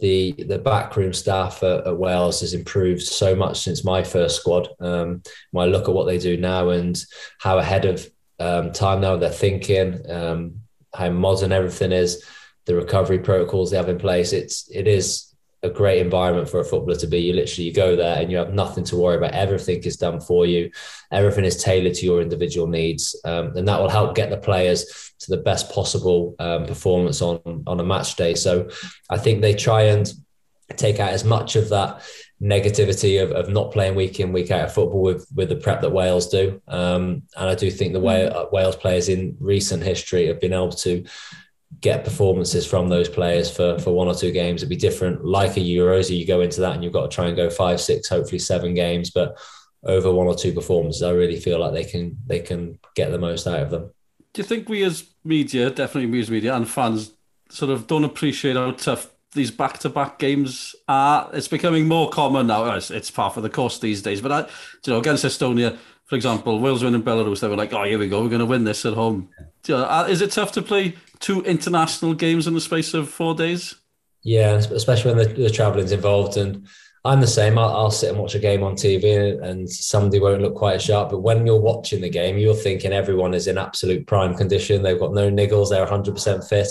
[0.00, 4.68] the the backroom staff at, at Wales has improved so much since my first squad.
[4.80, 7.00] Um, when I look at what they do now and
[7.38, 8.08] how ahead of
[8.40, 10.60] um, time now they're thinking, um,
[10.94, 12.24] how modern everything is,
[12.66, 15.32] the recovery protocols they have in place, it's it is
[15.64, 17.20] a great environment for a footballer to be.
[17.20, 19.32] You literally you go there and you have nothing to worry about.
[19.32, 20.70] Everything is done for you.
[21.12, 25.12] Everything is tailored to your individual needs, um, and that will help get the players
[25.20, 28.34] to the best possible um, performance on on a match day.
[28.34, 28.68] So,
[29.10, 30.12] I think they try and
[30.76, 32.02] take out as much of that
[32.42, 35.80] negativity of, of not playing week in week out of football with with the prep
[35.80, 36.60] that Wales do.
[36.66, 38.52] Um, and I do think the way mm.
[38.52, 41.04] Wales players in recent history have been able to
[41.80, 44.62] get performances from those players for for one or two games.
[44.62, 46.16] It'd be different, like a Euros.
[46.16, 48.74] You go into that and you've got to try and go five, six, hopefully seven
[48.74, 49.38] games, but
[49.84, 53.18] over one or two performances, I really feel like they can they can get the
[53.18, 53.90] most out of them.
[54.32, 57.12] Do you think we as media, definitely as media and fans,
[57.50, 61.28] sort of don't appreciate how tough these back-to-back games are?
[61.32, 62.74] It's becoming more common now.
[62.74, 64.22] It's, it's part of the course these days.
[64.22, 64.40] But I,
[64.86, 65.76] you know, against Estonia,
[66.12, 68.44] for example, Wales winning Belarus, they were like, "Oh, here we go, we're going to
[68.44, 69.30] win this at home."
[69.66, 73.34] Know, uh, is it tough to play two international games in the space of four
[73.34, 73.76] days.
[74.24, 76.36] Yeah, especially when the, the traveling's involved.
[76.36, 76.68] And
[77.04, 77.56] I'm the same.
[77.56, 80.84] I'll, I'll, sit and watch a game on TV and somebody won't look quite as
[80.84, 81.10] sharp.
[81.10, 84.82] But when you're watching the game, you're thinking everyone is in absolute prime condition.
[84.82, 85.70] They've got no niggles.
[85.70, 86.68] They're 100% fit.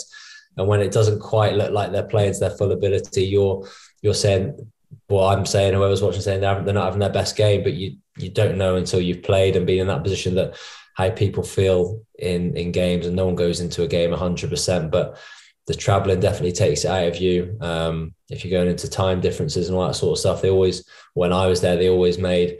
[0.58, 3.68] And when it doesn't quite look like they're playing to their full ability, you're
[4.02, 4.72] you're saying,
[5.12, 7.98] well, I'm saying whoever's watching saying they're, they're not having their best game, but you
[8.18, 10.58] you don't know until you've played and been in that position that
[10.96, 14.92] how people feel in in games, and no one goes into a game 100%.
[14.92, 15.18] But
[15.68, 17.58] the traveling definitely takes it out of you.
[17.62, 20.88] Um, if you're going into time differences and all that sort of stuff, they always,
[21.14, 22.60] when I was there, they always made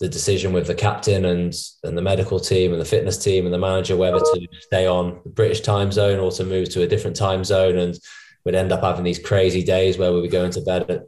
[0.00, 1.54] the decision with the captain and
[1.84, 5.20] and the medical team and the fitness team and the manager whether to stay on
[5.24, 7.76] the British time zone or to move to a different time zone.
[7.76, 7.98] And
[8.44, 11.02] we'd end up having these crazy days where we would go into bed at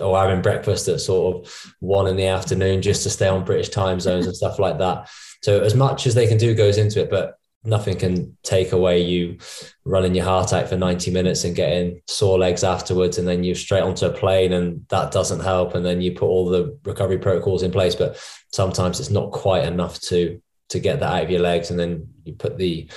[0.00, 3.70] or having breakfast at sort of one in the afternoon just to stay on British
[3.70, 5.08] time zones and stuff like that.
[5.42, 9.02] So as much as they can do goes into it, but nothing can take away
[9.02, 9.36] you
[9.84, 13.54] running your heart out for 90 minutes and getting sore legs afterwards and then you're
[13.54, 17.18] straight onto a plane and that doesn't help and then you put all the recovery
[17.18, 18.16] protocols in place but
[18.52, 22.06] sometimes it's not quite enough to to get that out of your legs and then
[22.24, 22.88] you put the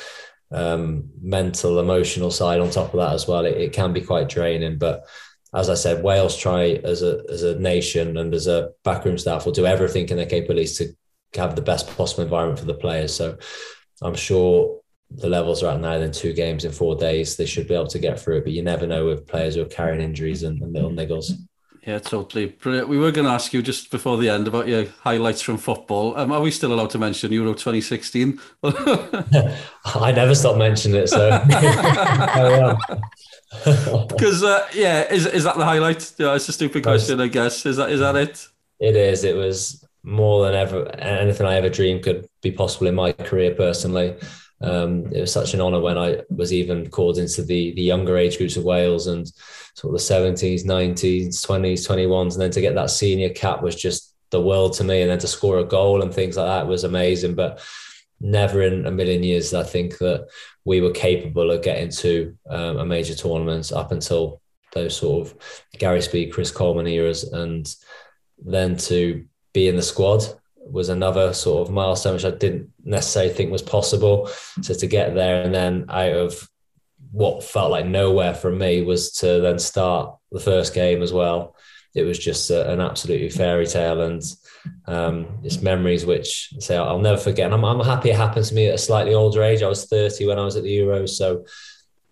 [0.51, 4.29] um, mental emotional side on top of that as well it, it can be quite
[4.29, 5.05] draining but
[5.53, 9.45] as I said, Wales try as a as a nation and as a backroom staff
[9.45, 10.95] will do everything in their capabilities to
[11.35, 13.13] have the best possible environment for the players.
[13.13, 13.37] So
[14.01, 17.35] I'm sure the levels are at now than two games in four days.
[17.35, 19.61] They should be able to get through it, but you never know with players who
[19.61, 21.31] are carrying injuries and, and little niggles.
[21.85, 22.45] Yeah, totally.
[22.45, 22.89] Brilliant.
[22.89, 26.15] We were going to ask you just before the end about your highlights from football.
[26.15, 28.39] Um, are we still allowed to mention Euro 2016?
[28.63, 31.29] I never stop mentioning it, so
[34.07, 36.13] Because uh, yeah, is is that the highlight?
[36.17, 37.65] Yeah, it's a stupid question, I guess.
[37.65, 38.47] Is that is that it?
[38.79, 39.23] It is.
[39.23, 43.53] It was more than ever anything I ever dreamed could be possible in my career
[43.53, 44.15] personally.
[44.61, 48.15] Um, it was such an honour when I was even called into the the younger
[48.17, 49.27] age groups of Wales and
[49.75, 53.61] sort of the seventies, nineties, twenties, twenty ones, and then to get that senior cap
[53.61, 55.01] was just the world to me.
[55.01, 57.35] And then to score a goal and things like that was amazing.
[57.35, 57.61] But
[58.21, 60.27] never in a million years I think that
[60.65, 64.41] we were capable of getting to um, a major tournament up until
[64.73, 67.73] those sort of Gary Speed, Chris Coleman eras, and
[68.43, 70.23] then to be in the squad
[70.57, 74.29] was another sort of milestone which I didn't necessarily think was possible.
[74.61, 76.49] So to get there and then out of
[77.11, 81.55] what felt like nowhere for me was to then start the first game as well.
[81.93, 84.23] It was just a, an absolutely fairy tale and
[84.85, 87.45] um, it's memories which say I'll never forget.
[87.45, 89.63] And I'm, I'm happy it happened to me at a slightly older age.
[89.63, 91.45] I was 30 when I was at the Euros, so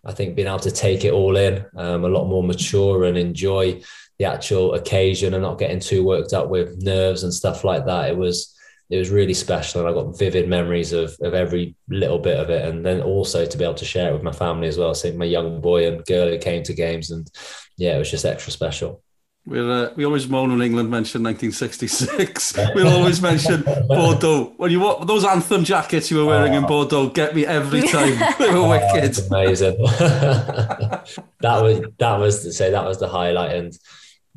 [0.05, 3.17] I think being able to take it all in, um, a lot more mature and
[3.17, 3.81] enjoy
[4.17, 8.09] the actual occasion and not getting too worked up with nerves and stuff like that.
[8.09, 8.55] It was
[8.89, 12.49] it was really special, and I got vivid memories of of every little bit of
[12.49, 12.67] it.
[12.67, 15.17] And then also to be able to share it with my family as well, seeing
[15.17, 17.29] my young boy and girl who came to games, and
[17.77, 19.03] yeah, it was just extra special.
[19.45, 22.57] We're, uh, we always moan when England mention 1966.
[22.75, 24.53] we'll always mention Bordeaux.
[24.57, 26.57] When you what those anthem jackets you were wearing oh.
[26.57, 28.19] in Bordeaux get me every time.
[28.39, 29.17] they were oh, wicked.
[29.27, 29.77] Amazing.
[29.81, 31.03] that
[31.41, 33.55] was that was to say that was the highlight.
[33.55, 33.77] And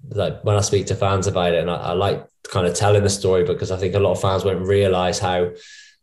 [0.08, 3.02] like when I speak to fans about it, and I, I like kind of telling
[3.02, 5.50] the story because I think a lot of fans won't realise how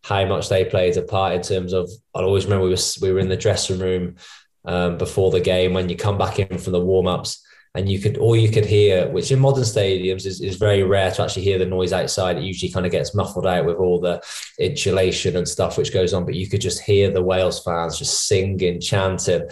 [0.04, 1.90] how much they played a part in terms of.
[2.14, 4.18] I always remember we were we were in the dressing room
[4.66, 7.44] um, before the game when you come back in from the warm ups
[7.80, 11.12] and you could all you could hear, which in modern stadiums is, is very rare
[11.12, 12.36] to actually hear the noise outside.
[12.36, 14.22] It usually kind of gets muffled out with all the
[14.60, 18.28] insulation and stuff which goes on, but you could just hear the Wales fans just
[18.28, 19.44] singing, chanting.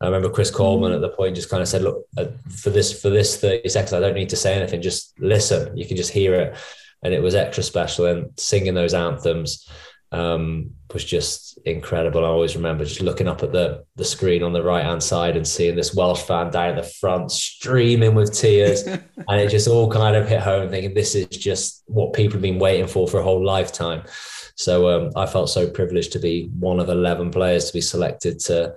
[0.00, 0.94] I remember Chris Coleman mm.
[0.94, 3.92] at the point just kind of said, "Look, uh, for this for this thirty seconds,
[3.92, 4.80] I don't need to say anything.
[4.80, 5.76] Just listen.
[5.76, 6.56] You can just hear it."
[7.02, 8.06] And it was extra special.
[8.06, 9.68] And singing those anthems,
[10.14, 12.24] um, was just incredible.
[12.24, 15.36] I always remember just looking up at the the screen on the right hand side
[15.36, 19.66] and seeing this Welsh fan down at the front streaming with tears, and it just
[19.66, 20.70] all kind of hit home.
[20.70, 24.04] Thinking this is just what people have been waiting for for a whole lifetime.
[24.54, 28.38] So um, I felt so privileged to be one of eleven players to be selected
[28.40, 28.74] to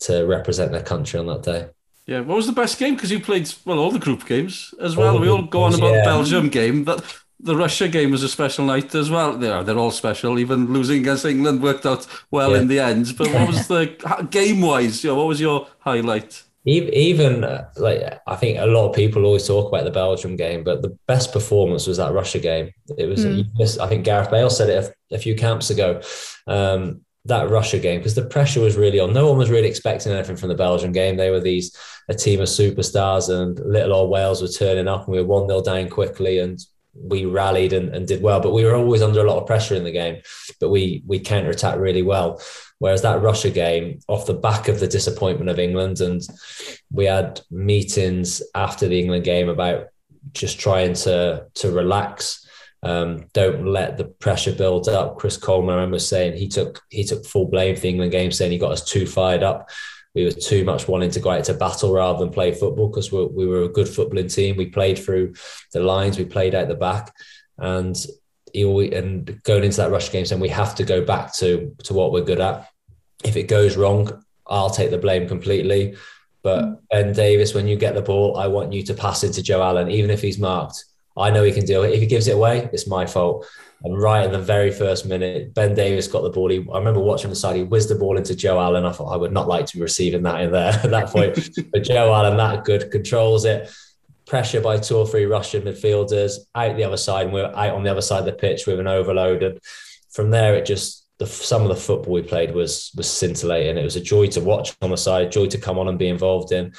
[0.00, 1.68] to represent their country on that day.
[2.06, 2.94] Yeah, what was the best game?
[2.94, 5.14] Because you played well all the group games as well.
[5.14, 5.98] All we all go on about yeah.
[5.98, 6.84] the Belgium game.
[6.84, 7.02] That
[7.42, 9.36] the Russia game was a special night as well.
[9.36, 10.38] They're, they're all special.
[10.38, 12.58] Even losing against England worked out well yeah.
[12.58, 13.16] in the end.
[13.16, 15.02] But what was the game wise?
[15.02, 16.42] You know, what was your highlight?
[16.66, 20.62] Even uh, like I think a lot of people always talk about the Belgium game,
[20.62, 22.70] but the best performance was that Russia game.
[22.98, 23.78] It was, mm.
[23.80, 26.02] I think Gareth Bale said it a, a few camps ago.
[26.46, 29.12] Um, that Russia game because the pressure was really on.
[29.12, 31.16] No one was really expecting anything from the Belgian game.
[31.16, 31.74] They were these
[32.08, 35.46] a team of superstars, and little old Wales were turning up, and we were one
[35.46, 36.58] 0 down quickly, and
[36.94, 39.74] we rallied and, and did well, but we were always under a lot of pressure
[39.74, 40.20] in the game.
[40.60, 42.40] But we we counter attacked really well.
[42.78, 46.22] Whereas that Russia game, off the back of the disappointment of England, and
[46.90, 49.88] we had meetings after the England game about
[50.32, 52.46] just trying to to relax.
[52.82, 55.18] Um, don't let the pressure build up.
[55.18, 58.32] Chris Coleman, I remember saying he took he took full blame for the England game,
[58.32, 59.68] saying he got us too fired up
[60.14, 63.12] we were too much wanting to go out to battle rather than play football because
[63.12, 64.56] we, we were a good footballing team.
[64.56, 65.34] We played through
[65.72, 67.14] the lines, we played out the back,
[67.58, 67.96] and
[68.52, 71.94] he and going into that Russia game saying we have to go back to to
[71.94, 72.68] what we're good at.
[73.24, 75.96] If it goes wrong, I'll take the blame completely.
[76.42, 76.78] But mm.
[76.90, 79.62] Ben Davies, when you get the ball, I want you to pass it to Joe
[79.62, 80.84] Allen, even if he's marked.
[81.16, 81.92] I know he can do it.
[81.92, 83.46] If he gives it away, it's my fault.
[83.82, 86.50] And right in the very first minute, Ben Davies got the ball.
[86.50, 87.56] He, I remember watching the side.
[87.56, 88.84] He whizzed the ball into Joe Allen.
[88.84, 91.50] I thought I would not like to be receiving that in there at that point.
[91.72, 93.70] but Joe Allen, that good, controls it.
[94.26, 97.26] Pressure by two or three Russian midfielders out the other side.
[97.26, 99.42] And we're out on the other side of the pitch with an overload.
[99.42, 99.58] And
[100.10, 103.76] from there, it just the, some of the football we played was was scintillating.
[103.76, 106.08] It was a joy to watch on the side, joy to come on and be
[106.08, 106.72] involved in.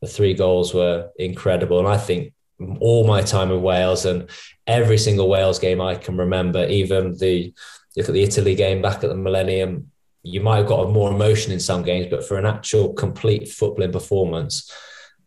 [0.00, 2.32] The three goals were incredible, and I think
[2.80, 4.28] all my time in Wales and
[4.66, 7.52] every single Wales game I can remember, even the
[7.96, 9.90] look at the Italy game back at the Millennium,
[10.22, 13.92] you might have got more emotion in some games, but for an actual complete footballing
[13.92, 14.70] performance,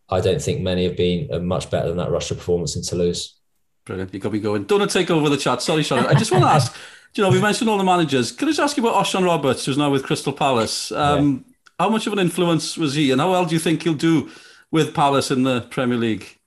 [0.08, 3.38] I don't think many have been uh, much better than that Russia performance in Toulouse.
[3.84, 4.14] Brilliant.
[4.14, 4.64] You got me going.
[4.64, 5.60] Don't take over the chat.
[5.62, 6.06] Sorry, Sean.
[6.06, 6.74] I just want to ask,
[7.14, 8.32] you know, we mentioned all the managers.
[8.32, 10.90] Can I just ask you about Osian Roberts, who's now with Crystal Palace?
[10.92, 11.54] Um, yeah.
[11.80, 14.30] How much of an influence was he, and how well do you think he'll do
[14.70, 16.38] with Palace in the Premier League?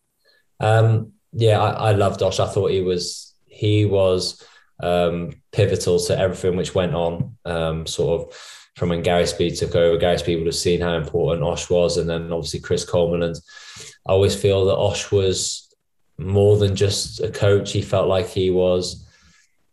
[0.59, 2.39] Um, yeah, I, I loved Osh.
[2.39, 4.43] I thought he was he was
[4.81, 7.35] um, pivotal to everything which went on.
[7.45, 8.35] Um, sort of
[8.75, 11.97] from when Gary Speed took over, Gary Speed would have seen how important Osh was,
[11.97, 13.23] and then obviously Chris Coleman.
[13.23, 13.35] And
[14.07, 15.73] I always feel that Osh was
[16.17, 17.71] more than just a coach.
[17.71, 19.07] He felt like he was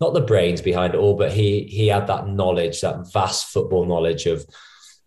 [0.01, 3.87] not the brains behind it all, but he he had that knowledge, that vast football
[3.87, 4.45] knowledge of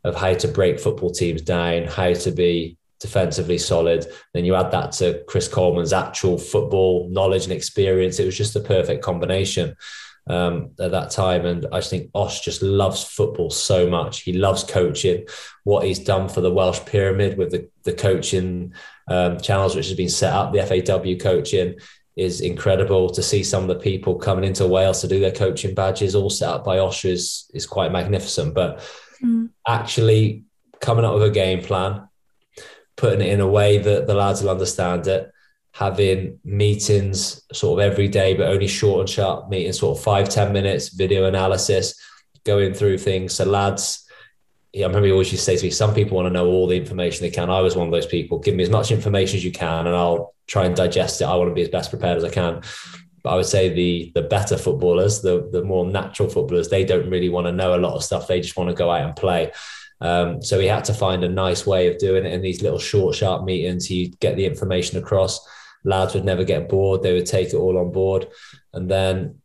[0.03, 4.05] of how to break football teams down, how to be defensively solid.
[4.33, 8.19] Then you add that to Chris Coleman's actual football knowledge and experience.
[8.19, 9.75] It was just a perfect combination
[10.29, 11.45] um, at that time.
[11.45, 14.21] And I just think Osh just loves football so much.
[14.21, 15.25] He loves coaching.
[15.63, 18.73] What he's done for the Welsh pyramid with the, the coaching
[19.07, 21.75] um, channels, which has been set up, the FAW coaching
[22.15, 25.75] is incredible to see some of the people coming into Wales to do their coaching
[25.75, 28.55] badges all set up by Osh is, is quite magnificent.
[28.55, 28.81] But
[29.23, 29.49] mm.
[29.67, 30.43] actually
[30.79, 32.06] coming up with a game plan,
[32.97, 35.31] putting it in a way that the lads will understand it,
[35.71, 40.27] having meetings sort of every day, but only short and sharp meetings, sort of five
[40.27, 41.95] ten minutes, video analysis,
[42.43, 43.33] going through things.
[43.33, 44.05] So lads,
[44.75, 46.67] I remember he always used to say to me, some people want to know all
[46.67, 47.49] the information they can.
[47.49, 48.39] I was one of those people.
[48.39, 51.25] Give me as much information as you can and I'll try and digest it.
[51.25, 52.61] I want to be as best prepared as I can.
[53.23, 57.09] But I would say the the better footballers, the the more natural footballers, they don't
[57.09, 58.27] really want to know a lot of stuff.
[58.27, 59.51] They just want to go out and play.
[59.99, 62.79] Um, so he had to find a nice way of doing it in these little
[62.79, 63.85] short, sharp meetings.
[63.85, 65.39] He'd get the information across.
[65.83, 68.27] lads would never get bored; they would take it all on board.
[68.73, 69.41] And then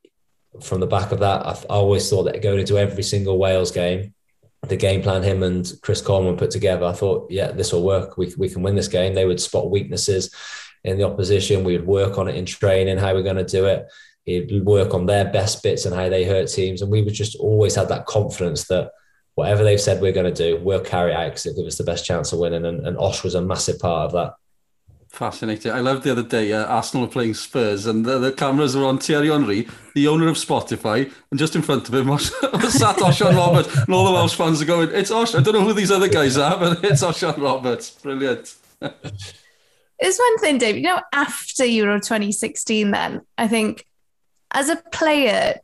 [0.60, 4.14] from the back of that, I, always thought that going into every single Wales game,
[4.68, 8.16] the game plan him and Chris Coleman put together, I thought, yeah, this will work.
[8.16, 9.14] We, we can win this game.
[9.14, 10.34] They would spot weaknesses
[10.84, 11.64] in the opposition.
[11.64, 13.86] We would work on it in training, how we're going to do it.
[14.24, 16.80] He'd work on their best bits and how they hurt teams.
[16.80, 18.92] And we would just always have that confidence that
[19.42, 21.82] whatever they've said we're going to do, we'll carry out because it gives us the
[21.82, 22.64] best chance of winning.
[22.64, 24.34] And, and Osh was a massive part of that.
[25.08, 25.72] Fascinating.
[25.72, 28.84] I loved the other day, uh, Arsenal were playing Spurs and the, the, cameras were
[28.84, 29.66] on Thierry Henry,
[29.96, 33.76] the owner of Spotify, and just in front of him was, was sat Osian Roberts,
[33.76, 35.34] and all the Welsh fans are going, it's Osh.
[35.34, 37.90] I don't know who these other guys are, but it's Osian Roberts.
[37.90, 38.54] Brilliant.
[39.98, 43.86] It's one thing, Dave, you know, after Euro 2016 then, I think
[44.52, 45.58] as a player,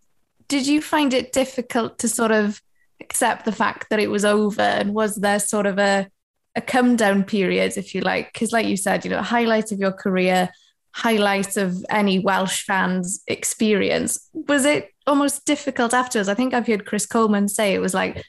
[0.48, 2.60] did you find it difficult to sort of
[3.00, 6.08] accept the fact that it was over and was there sort of a
[6.56, 8.32] a come down period if you like.
[8.32, 10.50] Because like you said you know highlight of your career
[10.94, 14.28] highlight of any welsh fans experience.
[14.32, 16.28] Was it almost difficult afterwards?
[16.28, 18.24] I think i've heard chris coleman say it was like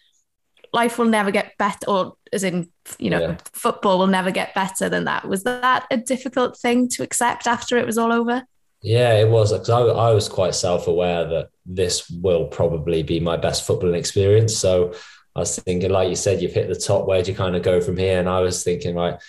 [0.74, 3.38] life will never get better or as in you know yeah.
[3.54, 5.28] football will never get better than that.
[5.28, 8.44] Was that a difficult thing to accept after it was all over
[8.82, 13.38] yeah, it was because I, I was quite self-aware that this will probably be my
[13.38, 14.58] best footballing experience.
[14.58, 14.94] So
[15.36, 17.06] I was thinking, like you said, you've hit the top.
[17.06, 18.20] Where do you kind of go from here?
[18.20, 19.20] And I was thinking, right,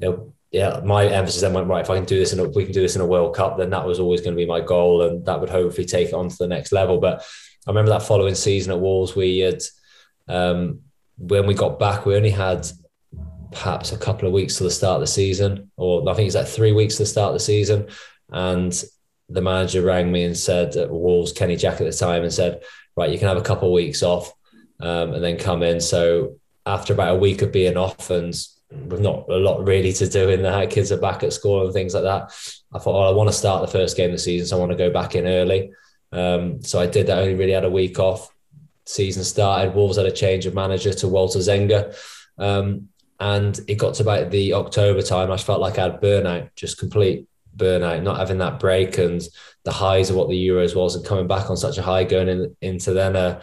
[0.00, 1.84] you know, yeah, my emphasis then went right.
[1.84, 3.70] If I can do this, and we can do this in a World Cup, then
[3.70, 6.28] that was always going to be my goal, and that would hopefully take it on
[6.28, 6.98] to the next level.
[6.98, 7.24] But
[7.66, 9.62] I remember that following season at Wolves, we had
[10.28, 10.80] um,
[11.16, 12.66] when we got back, we only had
[13.50, 16.36] perhaps a couple of weeks to the start of the season, or I think it's
[16.36, 17.88] like three weeks to the start of the season.
[18.30, 18.82] And
[19.32, 22.62] the manager rang me and said at Wolves, Kenny Jackett at the time, and said,
[22.96, 24.32] right, you can have a couple of weeks off
[24.80, 25.80] um, and then come in.
[25.80, 28.34] So after about a week of being off and
[28.70, 31.72] with not a lot really to do in there, kids are back at school and
[31.72, 32.32] things like that.
[32.72, 34.60] I thought, well, I want to start the first game of the season, so I
[34.60, 35.72] want to go back in early.
[36.12, 37.18] Um, so I did that.
[37.18, 38.34] Only really had a week off.
[38.84, 39.74] Season started.
[39.74, 41.96] Wolves had a change of manager to Walter Zenga.
[42.38, 42.88] Um,
[43.20, 45.30] and it got to about the October time.
[45.30, 49.22] I felt like I had burnout, just complete burnout, not having that break and
[49.64, 52.28] the highs of what the Euros was, and coming back on such a high, going
[52.28, 53.40] in, into then a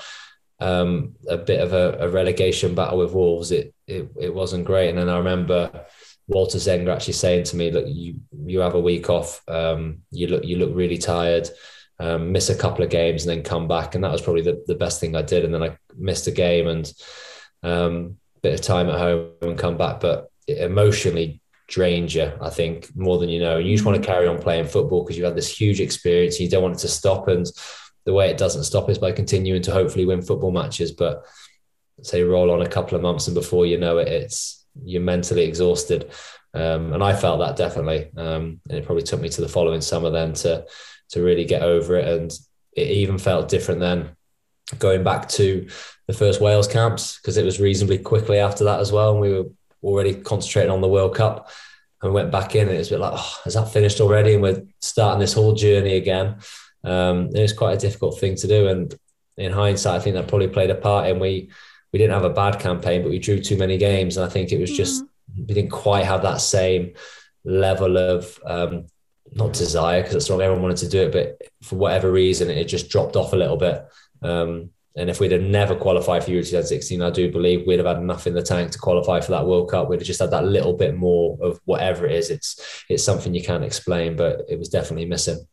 [0.59, 3.51] um, a bit of a, a, relegation battle with Wolves.
[3.51, 5.85] It, it it wasn't great, and then I remember
[6.27, 9.41] Walter Zenga actually saying to me, "Look, you you have a week off.
[9.47, 11.49] Um, you look you look really tired."
[12.01, 14.63] Um, miss a couple of games and then come back, and that was probably the,
[14.67, 15.43] the best thing I did.
[15.43, 16.89] And then I missed a game and
[17.61, 21.38] um, bit of time at home and come back, but emotionally
[21.69, 23.57] drained you, I think, more than you know.
[23.57, 24.11] And you just want to mm.
[24.11, 26.39] carry on playing football because you've had this huge experience.
[26.39, 27.27] You don't want it to stop.
[27.27, 27.45] And
[28.05, 30.91] the way it doesn't stop is by continuing to hopefully win football matches.
[30.91, 31.25] But
[32.01, 35.43] say roll on a couple of months and before you know it, it's you're mentally
[35.43, 36.11] exhausted.
[36.53, 38.09] Um, and I felt that definitely.
[38.17, 40.65] Um, and it probably took me to the following summer then to
[41.09, 42.07] to really get over it.
[42.07, 42.31] And
[42.73, 44.15] it even felt different then
[44.77, 45.67] going back to
[46.07, 49.11] the first Wales camps because it was reasonably quickly after that as well.
[49.11, 49.45] And we were
[49.83, 51.49] already concentrating on the World Cup
[52.01, 52.67] and we went back in.
[52.67, 54.33] And it was a bit like, oh, has that finished already?
[54.33, 56.37] And we're starting this whole journey again.
[56.83, 58.67] Um, it was quite a difficult thing to do.
[58.67, 58.93] And
[59.37, 61.49] in hindsight, I think that probably played a part in we
[61.91, 64.15] we didn't have a bad campaign, but we drew too many games.
[64.15, 65.45] And I think it was just mm-hmm.
[65.47, 66.93] we didn't quite have that same
[67.43, 68.85] level of um,
[69.33, 70.41] not desire because it's wrong.
[70.41, 73.57] Everyone wanted to do it, but for whatever reason, it just dropped off a little
[73.57, 73.85] bit.
[74.21, 74.69] Um,
[74.99, 77.97] and if we'd have never qualified for Euro 2016, I do believe we'd have had
[77.97, 79.89] enough in the tank to qualify for that World Cup.
[79.89, 82.29] We'd have just had that little bit more of whatever it is.
[82.29, 85.45] It's it's something you can't explain, but it was definitely missing.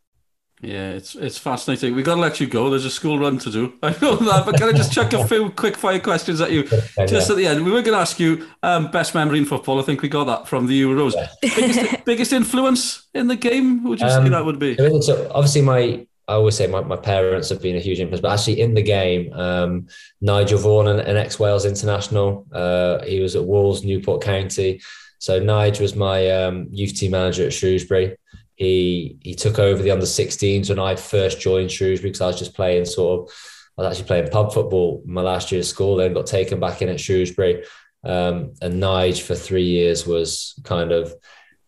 [0.63, 1.95] Yeah, it's it's fascinating.
[1.95, 2.71] We've got to let you go.
[2.71, 3.75] There's a school run to do.
[3.83, 6.65] I know that, but can I just chuck a few quick fire questions at you
[7.07, 7.65] just at the end?
[7.65, 9.79] We were going to ask you um, best memory in football.
[9.79, 11.13] I think we got that from the Euros.
[11.15, 11.29] Yeah.
[11.43, 13.85] biggest, biggest influence in the game?
[13.85, 14.77] Would you um, say that would be?
[15.03, 18.33] So obviously, my I always say my, my parents have been a huge influence, but
[18.33, 19.87] actually in the game, um,
[20.21, 24.81] Nigel Vaughan, an, an ex Wales international, uh, he was at Wolves, Newport County.
[25.19, 28.17] So Nigel was my um, youth team manager at Shrewsbury.
[28.57, 32.39] He he took over the under 16s when I first joined Shrewsbury because I was
[32.39, 33.35] just playing sort of
[33.79, 36.81] I was actually playing pub football my last year of school, then got taken back
[36.81, 37.65] in at Shrewsbury.
[38.03, 41.15] Um, and Nige for three years was kind of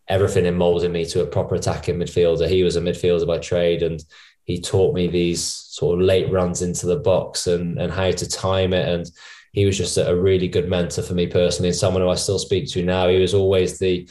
[0.09, 2.49] everything in molding me to a proper attacking midfielder.
[2.49, 4.03] He was a midfielder by trade and
[4.49, 8.29] he taught me these sort of late runs into the box and, and how to
[8.29, 8.89] time it.
[8.89, 9.07] And
[9.53, 12.39] he was just a, really good mentor for me personally and someone who I still
[12.39, 13.09] speak to now.
[13.09, 14.09] He was always the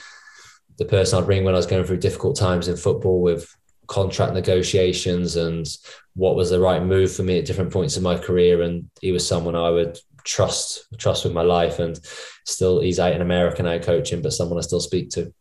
[0.78, 3.52] the person I'd ring when I was going through difficult times in football with
[3.88, 5.68] contract negotiations and
[6.14, 8.62] what was the right move for me at different points in my career.
[8.62, 11.80] And he was someone I would trust trust with my life.
[11.80, 12.00] And
[12.46, 15.34] still, he's out in America now coaching, but someone I still speak to.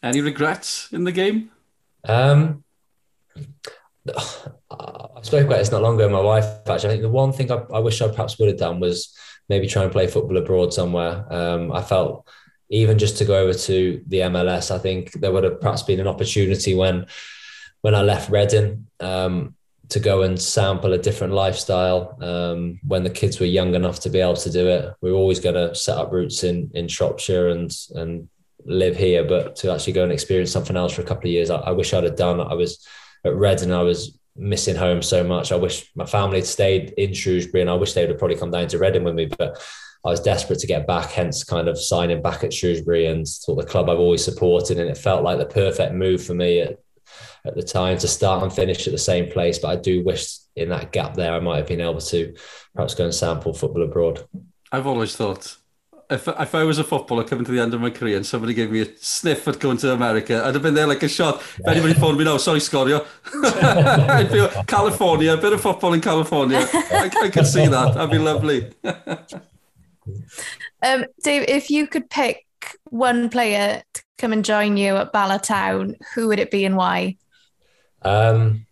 [0.00, 1.50] Any regrets in the game?
[2.04, 2.62] Um,
[4.70, 6.08] I spoke about this not long ago.
[6.08, 6.88] My wife actually.
[6.88, 9.14] I think the one thing I, I wish I perhaps would have done was
[9.48, 11.26] maybe try and play football abroad somewhere.
[11.30, 12.26] Um, I felt
[12.70, 16.00] even just to go over to the MLS, I think there would have perhaps been
[16.00, 17.06] an opportunity when
[17.82, 19.54] when I left Reading um,
[19.88, 22.16] to go and sample a different lifestyle.
[22.22, 25.18] Um, when the kids were young enough to be able to do it, we were
[25.18, 28.28] always going to set up roots in in Shropshire and and
[28.64, 31.50] live here, but to actually go and experience something else for a couple of years,
[31.50, 32.40] I, I wish I'd have done.
[32.40, 32.86] I was
[33.24, 35.52] at Reading, I was missing home so much.
[35.52, 38.36] I wish my family had stayed in Shrewsbury, and I wish they would have probably
[38.36, 39.60] come down to Reading with me, but.
[40.02, 43.58] I was desperate to get back, hence kind of signing back at Shrewsbury and sort
[43.58, 44.78] of the club I've always supported.
[44.78, 46.78] And it felt like the perfect move for me at,
[47.44, 49.58] at the time to start and finish at the same place.
[49.58, 52.34] But I do wish in that gap there, I might have been able to
[52.74, 54.26] perhaps go and sample football abroad.
[54.72, 55.56] I've always thought
[56.10, 58.54] if, if I was a footballer coming to the end of my career and somebody
[58.54, 61.40] gave me a sniff at going to America, I'd have been there like a shot.
[61.58, 63.06] If anybody phoned me, no, sorry, Sgorio.
[64.08, 66.68] I'd be California, a bit of football in California.
[66.72, 67.94] I, I could see that.
[67.94, 68.72] That'd be lovely.
[70.82, 72.46] um, Dave, if you could pick
[72.84, 76.76] one player to come and join you at Bala Town, who would it be and
[76.76, 77.16] why?
[78.02, 78.66] Um,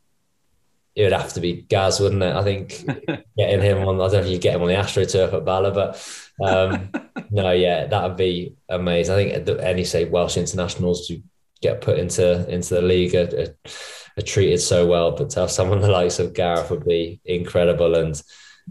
[0.95, 2.34] it would have to be Gaz, wouldn't it?
[2.34, 2.84] I think
[3.36, 5.70] getting him on, I don't know if you get him on the AstroTurf at Bala,
[5.70, 6.91] but um,
[7.31, 9.14] no, yeah, that would be amazing.
[9.14, 11.22] I think any say Welsh internationals to
[11.61, 13.72] get put into into the league are, are,
[14.16, 17.95] are, treated so well, but to have someone the likes of Gareth would be incredible.
[17.97, 18.20] And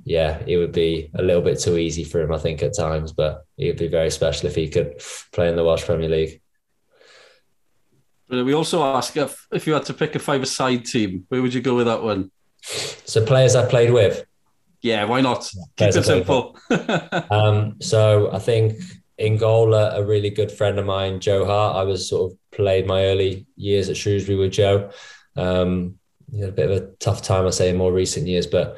[0.03, 3.12] yeah, it would be a little bit too easy for him, I think, at times,
[3.14, 5.01] but it would be very special if he could
[5.34, 6.41] play in the Welsh Premier League.
[8.30, 11.62] We also ask if, if you had to pick a five-a-side team, where would you
[11.62, 12.30] go with that one?
[12.62, 14.26] So players I played with.
[14.82, 15.51] Yeah, why not?
[15.75, 16.57] Keep it simple.
[17.32, 18.80] um, so I think
[19.17, 21.75] in goal, a, a, really good friend of mine, Joe Hart.
[21.75, 24.91] I was sort of played my early years at Shrewsbury with Joe.
[25.36, 25.95] Um,
[26.32, 28.78] he had a bit of a tough time, I say, in more recent years, but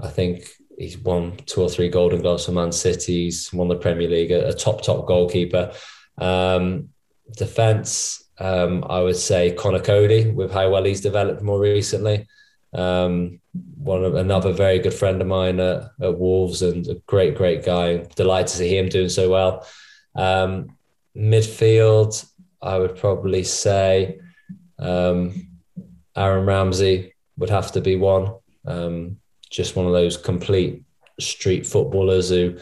[0.00, 3.24] I think he's won two or three Golden Gloves for Man City.
[3.24, 5.72] He's won the Premier League, a, a top, top goalkeeper.
[6.18, 6.90] Um,
[7.36, 12.26] defense, um, I would say Connor Coady with how well he's developed more recently.
[12.74, 13.40] Um,
[13.76, 17.64] one of another very good friend of mine at, at, Wolves and a great, great
[17.64, 17.98] guy.
[18.16, 19.66] Delighted to see him doing so well.
[20.16, 20.76] Um,
[21.16, 22.26] midfield,
[22.60, 24.18] I would probably say
[24.78, 25.48] um,
[26.16, 28.34] Aaron Ramsey would have to be one.
[28.66, 29.18] Um,
[29.50, 30.82] just one of those complete
[31.20, 32.58] street footballers who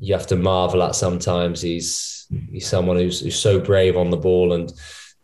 [0.00, 1.60] you have to marvel at sometimes.
[1.60, 4.72] He's he's someone who's who's so brave on the ball and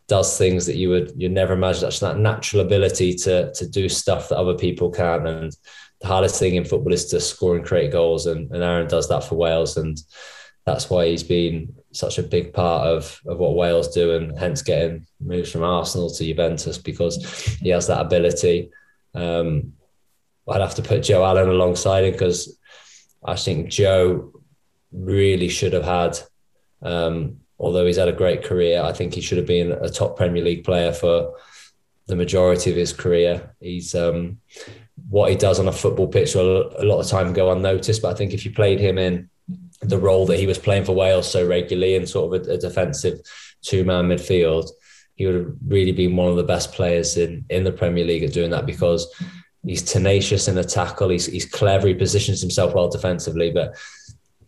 [0.07, 1.83] does things that you would you never imagine.
[1.83, 5.27] That's that natural ability to to do stuff that other people can.
[5.27, 5.57] And
[6.01, 8.27] the hardest thing in football is to score and create goals.
[8.27, 9.99] And, and Aaron does that for Wales, and
[10.67, 14.63] that's why he's been such a big part of of what Wales do, and hence
[14.63, 17.25] getting moves from Arsenal to Juventus because
[17.61, 18.71] he has that ability.
[19.15, 19.75] Um,
[20.47, 22.59] I'd have to put Joe Allen alongside him because
[23.25, 24.33] I think Joe
[24.93, 26.19] really should have had
[26.83, 30.17] um, although he's had a great career, I think he should have been a top
[30.17, 31.35] Premier League player for
[32.07, 33.55] the majority of his career.
[33.61, 34.39] He's um,
[35.09, 38.03] what he does on a football pitch will a lot of time go unnoticed.
[38.03, 39.29] But I think if you played him in
[39.81, 42.59] the role that he was playing for Wales so regularly in sort of a, a
[42.59, 43.21] defensive
[43.63, 44.69] two man midfield,
[45.15, 48.25] he would have really been one of the best players in in the Premier League
[48.25, 49.13] at doing that because
[49.65, 51.09] he's tenacious in the tackle.
[51.09, 51.89] He's he's clever.
[51.89, 53.75] He positions himself well defensively, but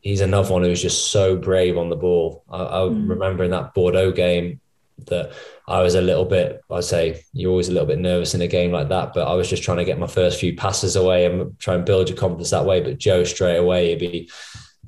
[0.01, 2.45] he's another one who's just so brave on the ball.
[2.49, 3.09] I, I mm.
[3.09, 4.61] remember in that Bordeaux game
[5.07, 5.33] that
[5.69, 8.47] I was a little bit, I'd say you're always a little bit nervous in a
[8.47, 11.27] game like that, but I was just trying to get my first few passes away
[11.27, 12.81] and try and build your confidence that way.
[12.81, 14.31] But Joe straight away, he'd be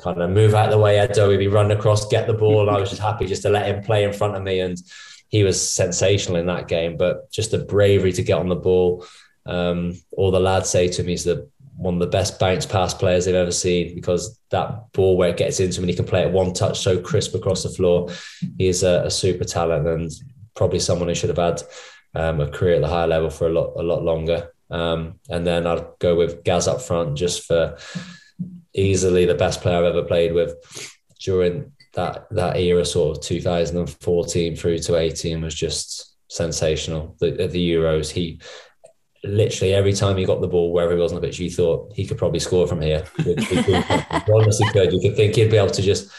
[0.01, 2.63] kind of move out of the way, Edo, he'd be running across, get the ball.
[2.63, 4.61] And I was just happy just to let him play in front of me.
[4.61, 4.79] And
[5.29, 9.05] he was sensational in that game, but just the bravery to get on the ball.
[9.45, 11.49] Um, all the lads say to me is that
[11.79, 15.37] one of the best bounce pass players they've ever seen because that ball where it
[15.37, 18.09] gets into him and he can play it one touch so crisp across the floor.
[18.59, 20.11] He is a, a super talent and
[20.57, 21.63] probably someone who should have had
[22.15, 24.53] um, a career at the higher level for a lot a lot longer.
[24.71, 27.79] Um, and then I'd go with Gaz up front just for
[28.75, 30.55] easily the best player I've ever played with
[31.21, 37.17] during that that era, sort of 2014 through to 18 was just sensational.
[37.21, 38.41] The, the Euros, he
[39.25, 41.93] literally every time he got the ball wherever he was on the pitch, you thought
[41.95, 43.05] he could probably score from here.
[44.33, 44.93] honestly could.
[44.93, 46.13] You could think he'd be able to just,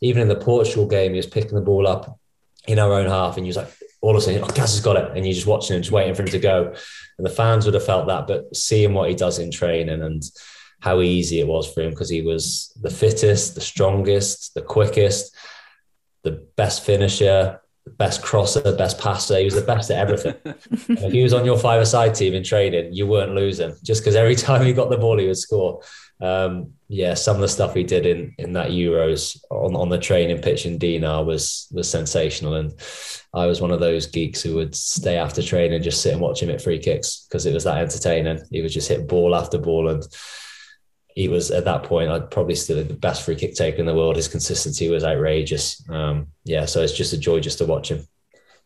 [0.00, 2.18] even in the Portugal game, he was picking the ball up
[2.66, 4.80] in our own half, and you was like, all of a sudden, oh, Gaz has
[4.80, 6.74] got it, and you're just watching him, just waiting for him to go.
[7.18, 10.22] And the fans would have felt that, but seeing what he does in training and
[10.80, 15.34] how easy it was for him because he was the fittest, the strongest, the quickest,
[16.22, 17.60] the best finisher,
[17.90, 19.38] best crosser, best passer.
[19.38, 20.34] He was the best at everything.
[20.44, 24.34] if he was on your five-a-side team in training, you weren't losing just because every
[24.46, 25.80] time he got the ball, he would score.
[26.20, 29.98] Um, yeah, some of the stuff he did in in that Euros on, on the
[29.98, 32.72] training pitch in Dinard was was sensational, and
[33.34, 36.22] I was one of those geeks who would stay after training and just sit and
[36.22, 38.40] watch him at free kicks because it was that entertaining.
[38.50, 40.06] He would just hit ball after ball and
[41.14, 43.94] he was at that point, I'd probably still the best free kick taker in the
[43.94, 44.16] world.
[44.16, 45.82] His consistency was outrageous.
[45.88, 48.06] Um, yeah, so it's just a joy just to watch him.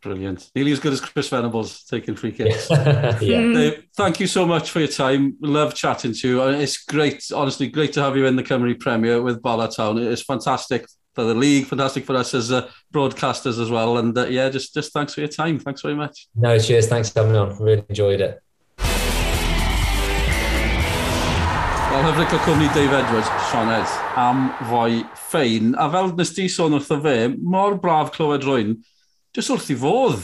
[0.01, 0.51] Brilliant.
[0.55, 2.71] Nearly as good as Chris Venables taking free kicks.
[2.71, 3.19] yeah.
[3.21, 5.37] Dave, thank you so much for your time.
[5.41, 6.43] Love chatting to you.
[6.49, 9.99] It's great, honestly, great to have you in the Cymru Premier with Bala Town.
[9.99, 13.99] It's fantastic for the league, fantastic for us as uh, broadcasters as well.
[13.99, 15.59] And uh, yeah, just just thanks for your time.
[15.59, 16.29] Thanks very much.
[16.37, 16.87] No, cheers.
[16.87, 17.59] Thanks for having me on.
[17.59, 18.41] Really enjoyed it.
[21.99, 25.73] Wel, hyfryd o cwmni Dave Edwards, Sioned, am fwy ffein.
[25.83, 28.69] A fel nes di sôn wrtho fe, mor braf clywed rwy'n,
[29.35, 30.21] jyst wrth i fodd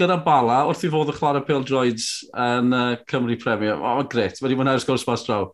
[0.00, 3.76] gyda bala, wrth i fodd y Clara pil Droids yn uh, Cymru Premier.
[3.76, 5.50] O, oh, gret, wedi mwynhau'r sgwrs pas draw.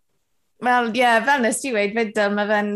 [0.63, 2.73] Wel, ie, yeah, fel nes ti wedi, fyd, mae fe'n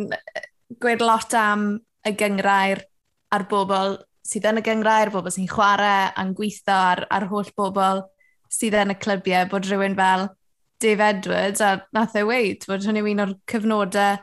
[0.82, 1.64] gweud lot am
[2.10, 2.82] y gyngrair
[3.30, 8.02] a'r bobl sydd yn y gyngrair, bobl sy'n chwarae a'n gweithio ar, ar holl bobl
[8.50, 10.32] sydd yn y clybiau, bod rhywun fel
[10.80, 14.18] Dave Edwards, a nath e weid bod hwn yw un o'r cyfnodau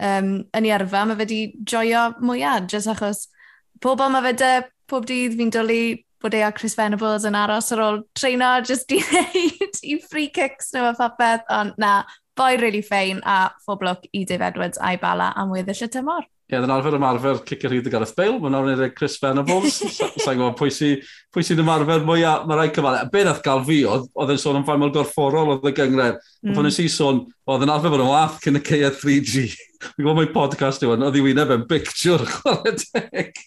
[0.00, 1.40] um, yn ei arfa, mae fe wedi
[1.72, 3.26] joio mwyaf, jyst achos
[3.84, 4.54] pobl mae fe de,
[4.90, 5.82] pob dydd fi'n dwlu
[6.20, 10.28] bod e a Chris Venables yn aros ar ôl treino, jyst i wneud i free
[10.34, 12.00] kicks nhw a phapeth, ond na,
[12.36, 16.26] boi really ffein a phob look i Dave Edwards a'i bala am weddill y tymor.
[16.50, 19.76] Ie, yeah, yn arfer ymarfer cicio rhyd y Gareth Bale, mae'n nawr wneud Chris Venables,
[20.24, 23.06] sa'n gwybod pwy sy'n pwy sy ymarfer mwyaf, mae rai cyfadau.
[23.12, 26.18] Be nath gael fi, oedd yn sôn am ffaimol gorfforol oedd y gyngred.
[26.42, 26.56] Mm.
[26.56, 29.44] Pan nes i sôn, oedd yn arfer bod yn wath cyn y ceia 3G.
[29.84, 33.40] Fi'n gwybod mae'n podcast yw, oedd i wyneb yn bictiwr chwarae deg.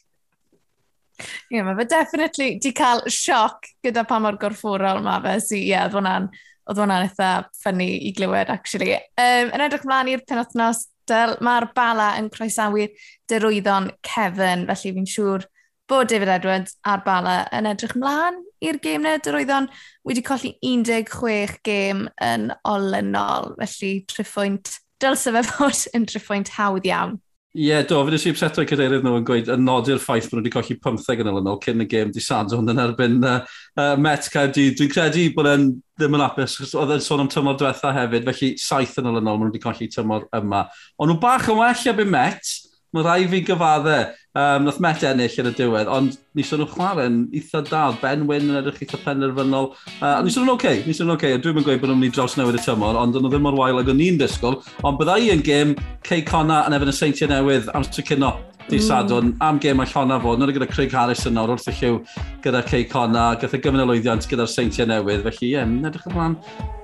[1.20, 5.60] Ie, yeah, mae fe definitely di cael sioc gyda pa mor gorfforol mae fe, so
[5.60, 6.32] ie, yeah, oedd hwnna'n
[6.72, 8.96] oedd hwnna'n eitha ffynnu i glywed, actually.
[9.20, 12.88] Um, yn edrych mlaen i'r penwthnos Dyl, Mae'r bala yn croesawu
[13.32, 15.48] dirwyddon Kevin, felly fi'n siŵr
[15.90, 19.68] bod David Edwards a'r bala yn edrych mlaen i'r gêm neu dirwyddon
[20.08, 27.20] wedi colli 16 gêm yn olynol, felly triffwynt, dylse fe fod yn triffwynt hawdd iawn.
[27.54, 30.40] Ie, yeah, do, fyddes i upseto i cadeirydd nhw yn gweud yn nodi'r ffaith bod
[30.40, 33.34] nhw wedi colli 15 yn olynol cyn y gêm di Sanson yn erbyn uh,
[33.78, 34.80] uh, Met Caerdydd.
[34.80, 38.50] Dwi'n credu bod e'n ddim yn apus, oedd e'n sôn am tymor diwetha hefyd, felly
[38.58, 40.64] saith yn olynol maen nhw wedi colli tymor yma.
[40.98, 42.56] Ond nhw bach yn well a byd Met,
[42.90, 44.10] mae rai fi gyfaddau.
[44.34, 48.24] Um, nath Met ennill yn y diwedd, ond nis sôn nhw'n chwarae'n eitha da, Ben
[48.26, 49.68] Wyn yn edrych eitha penderfynol.
[50.00, 51.42] Uh, nis sôn nhw'n oce, okay, nis sôn nhw'n oce, okay.
[51.44, 53.60] dwi'n mynd gweud bod nhw'n mynd i draws newid y tymor, ond nhw ddim mor
[53.60, 55.76] wael ag o'n i'n disgwyl, ond bydda i yn gêm
[56.10, 58.32] Cey Conna yn efo'n y seintiau newydd amser cynno
[58.72, 58.84] di mm.
[58.88, 60.42] sadwn am gêm all honna fod.
[60.42, 62.02] Nw'n gyda Craig Harris yn nawr wrth y lliw
[62.42, 65.22] gyda Cey Conna, gyda gyfnod lwyddiant gyda'r seintiau newydd.
[65.28, 66.40] Felly ie, yeah, edrych ymlaen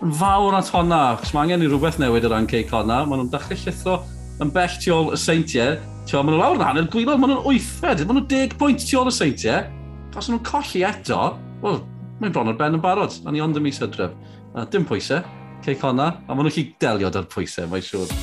[0.05, 3.01] yn fawr at honna, chos mae angen i rhywbeth newid o ran Cey Conna.
[3.07, 3.99] Maen nhw'n dechrau llithro
[4.43, 5.77] yn bell tu ôl y seintiau.
[6.09, 8.99] Tio, maen nhw lawr na yn gwylod, maen nhw'n wythfed, maen nhw'n deg pwynt tu
[8.99, 9.67] ôl y seintiau.
[10.17, 11.21] Os nhw'n colli eto,
[11.63, 11.81] wel,
[12.21, 14.15] mae'n bron o'r ben yn barod, a ni ond y mis hydref.
[14.57, 15.21] A dim pwysau,
[15.65, 18.13] ceic honna, a maen nhw'n chi delio da'r pwysau, mae'n siŵr.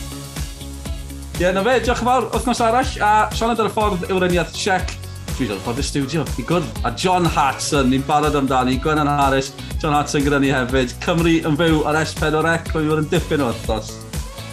[1.37, 4.57] Ie, yeah, na fe, diolch yn fawr wythnos arall, a siarad ar y ffordd ewreniaeth
[4.57, 4.97] Czech
[5.37, 6.81] dwi dod ffordd y studio i gwrdd.
[6.89, 9.53] A John Hartson, ni'n barod amdani, Gwennan Harris,
[9.83, 10.97] John Hartson gyda ni hefyd.
[11.05, 13.93] Cymru yn fyw ar S4C, rwy'n yn dipyn o wythnos.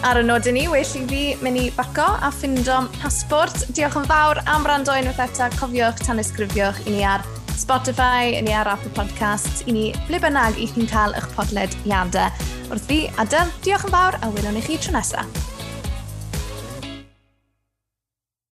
[0.04, 3.62] Ar y nod yn ni, well i fi mynd i baco a ffindo passport.
[3.72, 5.46] Diolch yn fawr am rando unwaith eto.
[5.56, 7.24] Cofiwch tan ysgrifiwch i ni ar
[7.56, 12.44] Spotify, i ni ar Apple Podcasts, i ni ble bynnag i chi'n cael eich podlediadau.
[12.68, 15.53] Wrth fi, Adel, diolch yn fawr a welwn i chi tro nesaf.